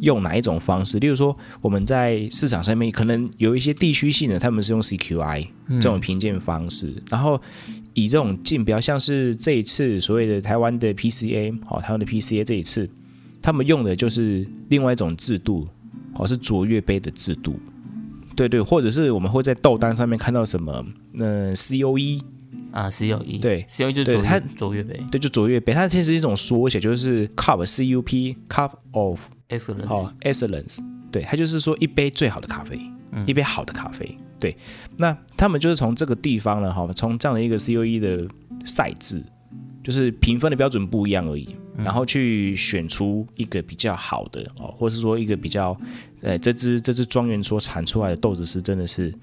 [0.00, 0.98] 用哪一种方式。
[0.98, 5.46] 例如说，我们在市场上面可能有一些地区性的，他们是用 CQI
[5.80, 7.40] 这种评鉴方式，然后
[7.94, 12.86] 以这种竞标，像是这一次所谓的台湾的 PCA，好，台湾的 PCA 这一次，
[13.40, 15.66] 他们用的就是另外一种制度，
[16.14, 17.58] 哦，是卓越杯的制度。
[18.34, 20.84] 对对，或者是我们会在豆单上面看到什么，
[21.18, 22.20] 呃，COE
[22.76, 30.78] 啊，COE 对，COE 就是卓它卓越杯，对，就卓越杯，它其实是一种缩写，就是 Cup CUP Cup of Excellence，好 Excellence，
[31.10, 32.78] 对，它就是说一杯最好的咖啡，
[33.26, 34.54] 一杯好的咖啡，对，
[34.98, 38.28] 那他们就是从这个地方呢，哈，从这样的一个 COE 的
[38.66, 39.24] 赛制，
[39.82, 41.56] 就是评分的标准不一样而已。
[41.78, 45.78] 然后去选出一个比较好的哦，或是说一个比较，
[46.22, 49.14] 呃，这支这支庄园所产出来的豆子是真的是，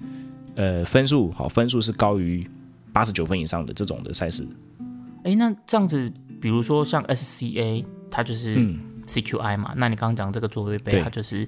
[0.54, 2.48] 呃，分数好，分数是高于
[2.94, 4.48] 八十九分以上的这种的赛事。
[5.24, 8.56] 哎，那这样子，比如说像 SCA，它就是
[9.06, 11.46] CQI 嘛，那你刚刚讲这个卓越杯，它就是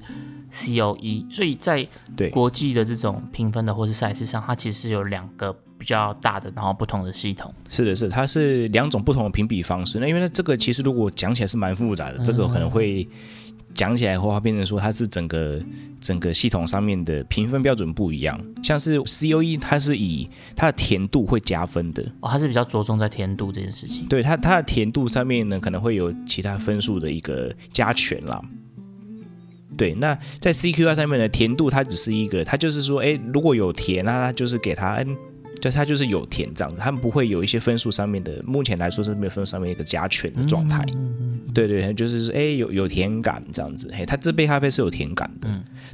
[0.52, 1.88] COE，所以在
[2.30, 5.56] 国际的这种评分的或是赛事上，它其实有两个。
[5.78, 9.98] 比较大的，然后不同的系统，是的，是它是两种不同的评比方式。
[10.00, 13.06] 那因为呢这个其实如果讲起来是蛮复杂的，这个可能会
[13.76, 15.60] 讲起来的话，变成说它是整个
[16.00, 18.40] 整个系统上面的评分标准不一样。
[18.62, 24.06] 像是 COE，它是以它的甜度会加分的哦，它是比较着重在甜度这件事情。
[24.06, 28.42] 对它，它的甜度上面呢，可能会有其他分数的一个加权啦。
[29.76, 35.04] 对，那在 CQI 上面的甜度，它只是一个，它就是说，哎，如果有甜，那它就是给它。
[35.60, 40.84] 就它就是有甜这样子，他们不会有一些分数上面的，目前来说是没有分数上面一个加权的状态。
[41.54, 45.48] 对对，就是说哎有有甜感这样子，嘿，它这杯咖啡是有甜感的。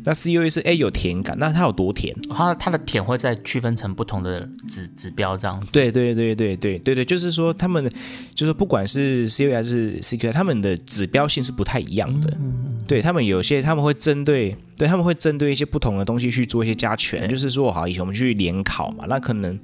[0.04, 2.12] 那 C U A 是哎有甜感，那它有多甜？
[2.30, 5.72] 它它的甜会再区分成不同的指指标这样子。
[5.72, 7.88] 对对对对对对对，就是说他们
[8.34, 12.36] 就是不管是 C U A 还是 C Q I，他们的指标性是不太一样的。
[12.88, 19.56] 对他们有些他们会针对，对他们会针对一些不同的东西去做一些加权，就是说好以前我们去联考嘛，那可能。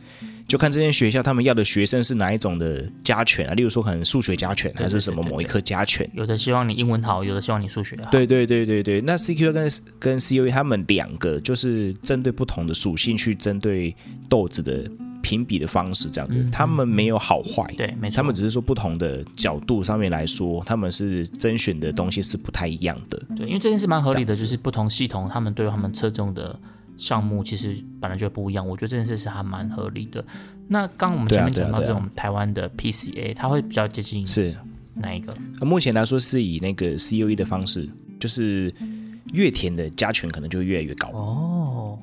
[0.48, 3.52] 就看这间学校他们要的学生是哪一种的加权啊？
[3.52, 6.08] 例如说可能数学加权，还是什么某一科加权？
[6.14, 8.10] 有的希望你英文好，有的希望你数学好。
[8.10, 9.02] 对对对对对。
[9.02, 13.94] 那 CQ 跟跟 CUE 他们两个就是针对不同的属性去针对
[14.26, 14.90] 豆子的
[15.20, 16.42] 评比的方式，这样子。
[16.50, 18.16] 他们没有好坏，对，没错。
[18.16, 23.22] 他们只是说不同的角度上面来说，他们是甄选的东西是不太一样的。
[23.36, 26.58] 对，因为这件事蛮合理的，就是不同系统他们对他们侧重的。
[26.98, 30.22] 项目其实本来就不一样，我觉得这件事是还蛮合理的。
[30.66, 34.54] 那刚我们前面讲到这种台湾的 PCA，它会比较接近是
[34.94, 35.32] 哪一个？
[35.64, 37.88] 目前来说是以那个 COE 的方式，
[38.18, 38.74] 就是
[39.32, 41.08] 越甜的加权可能就越来越高。
[41.10, 41.98] 哦，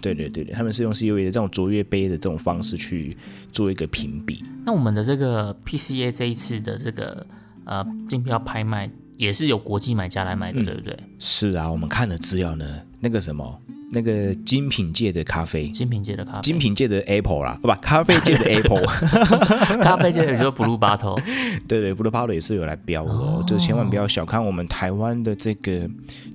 [0.00, 3.14] 对对对对，他们是用 COE 的这种卓越杯的这种方式去
[3.52, 4.42] 做一个评比。
[4.64, 7.24] 那我们的这个 PCA 这一次的这个
[7.66, 10.98] 呃竞标拍卖也是有国际买家来买的，对不对？
[11.18, 13.60] 是啊，我们看的资料呢，那个什么。
[13.92, 18.86] 那个精品界的咖啡，精品界的咖啡，精品界的 Apple 啦，不，咖啡界的 Apple，
[19.82, 21.20] 咖啡界的就 Blue Bottle，
[21.66, 25.88] 对对，Blue Bottle 也是有来标的，就千万不要小看我们台湾的这个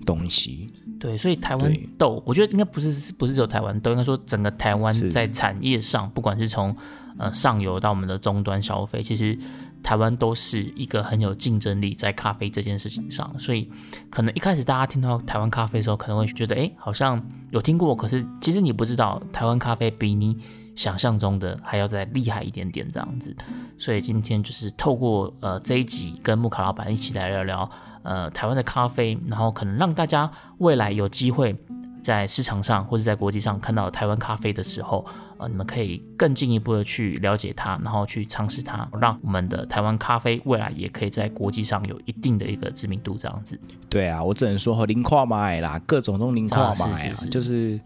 [0.06, 0.70] 东西。
[1.00, 6.76] 对，所以台湾豆，我觉得应该不是不是只有台湾豆，应该说整个台湾在产业上，不管是从
[7.18, 9.38] 呃上游到我们的终端消费，其实。
[9.86, 13.70] 台湾都是一个很有竞争力在咖啡这件事情上，所以
[14.10, 20.40] 可能一开始大家听到台湾咖啡的时候，可能会觉得，哎，好像有听过，可是其实你不知道，台湾咖啡比你
[20.74, 23.36] 想象中的还要再厉害一点点这样子。
[23.78, 27.70] 所以今天就是透过呃这一集，跟木卡老板一起来聊聊
[28.02, 31.56] 呃台湾的咖啡，然后可能让大家未来有机会
[32.02, 35.06] 在市场上或者在国际上看到台湾咖啡的时候。
[35.38, 43.60] 呃，你们可以更进一步的去了解它，然后去尝试它，让我们的台湾咖啡未来也可以在国际上有一定的一个知名度，这样子。
[43.90, 47.80] 对啊，我只能说和零跨买啦，各种都零跨买啊，就是，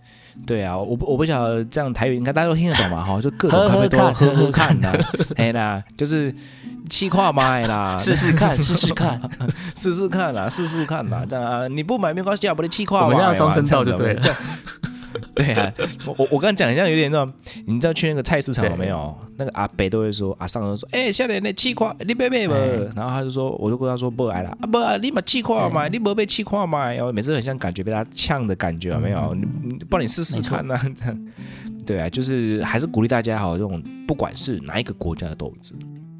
[0.45, 6.33] 对啊，我我不晓得这样台语应该大家都听得懂嘛，哈，就各种 咖啡都喝喝看的，哎 啦，就是
[6.89, 9.19] 七跨买啦，试试看，试试看，
[9.75, 14.21] 试试看啦，试试看啦，这样啊，你不买没关系啊，不得七跨买，我们要双声道就对了。
[15.35, 15.73] 对啊，
[16.05, 17.33] 我我我刚刚讲一下有点那种，
[17.65, 19.15] 你知道去那个菜市场有没有？
[19.37, 22.53] 那个阿北都会说，阿上都说，哎，下来那气块，你别买不？
[22.95, 29.33] 然后他就说，我就跟他说不来了，啊不，你把气块买，你不被气块买，然后每次很像感觉被他呛的感觉，有没有？
[29.33, 30.77] 你你帮你试试看呢？
[31.85, 35.73] 对啊，就是还是鼓励大家哈，这种不管是哪一个国家的豆子，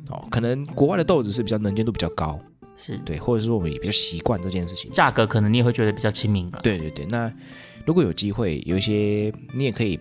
[0.09, 2.39] 哦，可能国外的豆子是比较能见度比较高，
[2.77, 6.59] 是对，或者说我们也比较习惯这件事情，价格可能你也会觉得比较亲民吧？
[6.63, 7.29] 对对对，那。
[7.89, 9.99] 如果有机会，有一些你也可以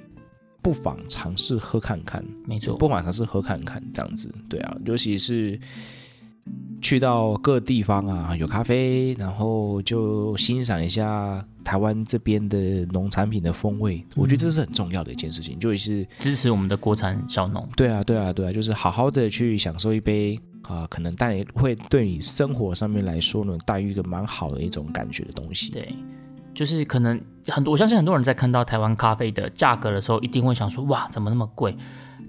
[0.61, 5.59] 不妨尝试喝看看，没错，不妨尝试喝看看这样子，对啊，尤其是
[6.83, 14.05] 去到各地方啊，有咖啡，然后就欣赏一下台湾这边的农产品的风味。
[14.17, 17.67] 我觉得这是很重要的一件事情，就是支持我们的国产小农。
[17.75, 25.71] 对啊，对啊，对啊，就是好好的去享受一杯啊，可能带会对你生活上面来说呢，带一个蛮好的一种感觉的东西。
[25.71, 25.89] 对，
[26.59, 31.77] 就是可能很多，我相信很多人在看到台湾咖啡的价格的时候，一定会想说，哇，怎么那么贵？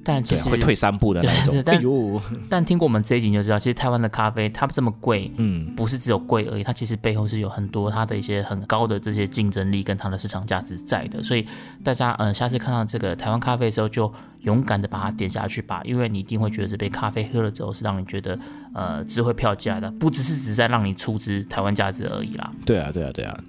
[0.04, 1.60] 但其实会退三步的那种。
[1.66, 1.82] 但
[2.48, 11.24] 但听过我们这一集就知道，其实台湾的咖啡它这么贵，嗯，不是只有贵而已，它其实背后是有很多它的一些很高的这些竞争力跟它的市场价值在的。
[11.24, 11.48] 所以
[11.84, 18.38] 大家嗯，下次看到这个台湾咖啡的时候，就勇敢的把它点下去吧，因为你一定会觉得这杯咖啡喝了之后是让你觉得
[18.74, 22.50] 呃值回票价的，不只是只在让你出资台湾价值而已啦。
[22.66, 23.40] 对啊，对啊，对啊，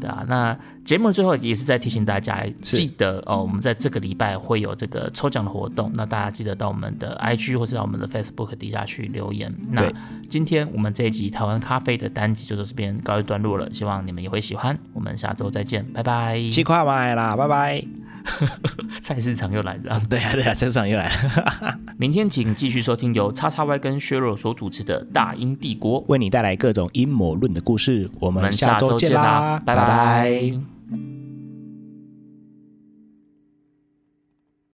[0.00, 0.24] 对啊。
[0.28, 9.52] 那节目的最后也是在提醒大家，记得哦，我们在这个礼拜会有这个抽奖的活动，那大家记得到我们的 IG 或者到我们的 Facebook 底下去留言。
[9.70, 9.92] 那
[10.28, 14.78] 今天我们这一集台湾咖啡的单集就到这边告一段落了，希望你们也会喜欢。
[14.92, 16.40] 我们下周再见，拜拜。
[16.50, 18.09] 七块买啦，拜拜。
[19.02, 21.78] 菜市场又来了， 对啊对啊，菜市场又来了。
[21.98, 28.10] 明天请继续收听由叉叉 Y 跟削弱所主持的《大英帝国》，为你带来各种阴谋论的故事。
[28.18, 31.19] 我们下周见啦，拜拜。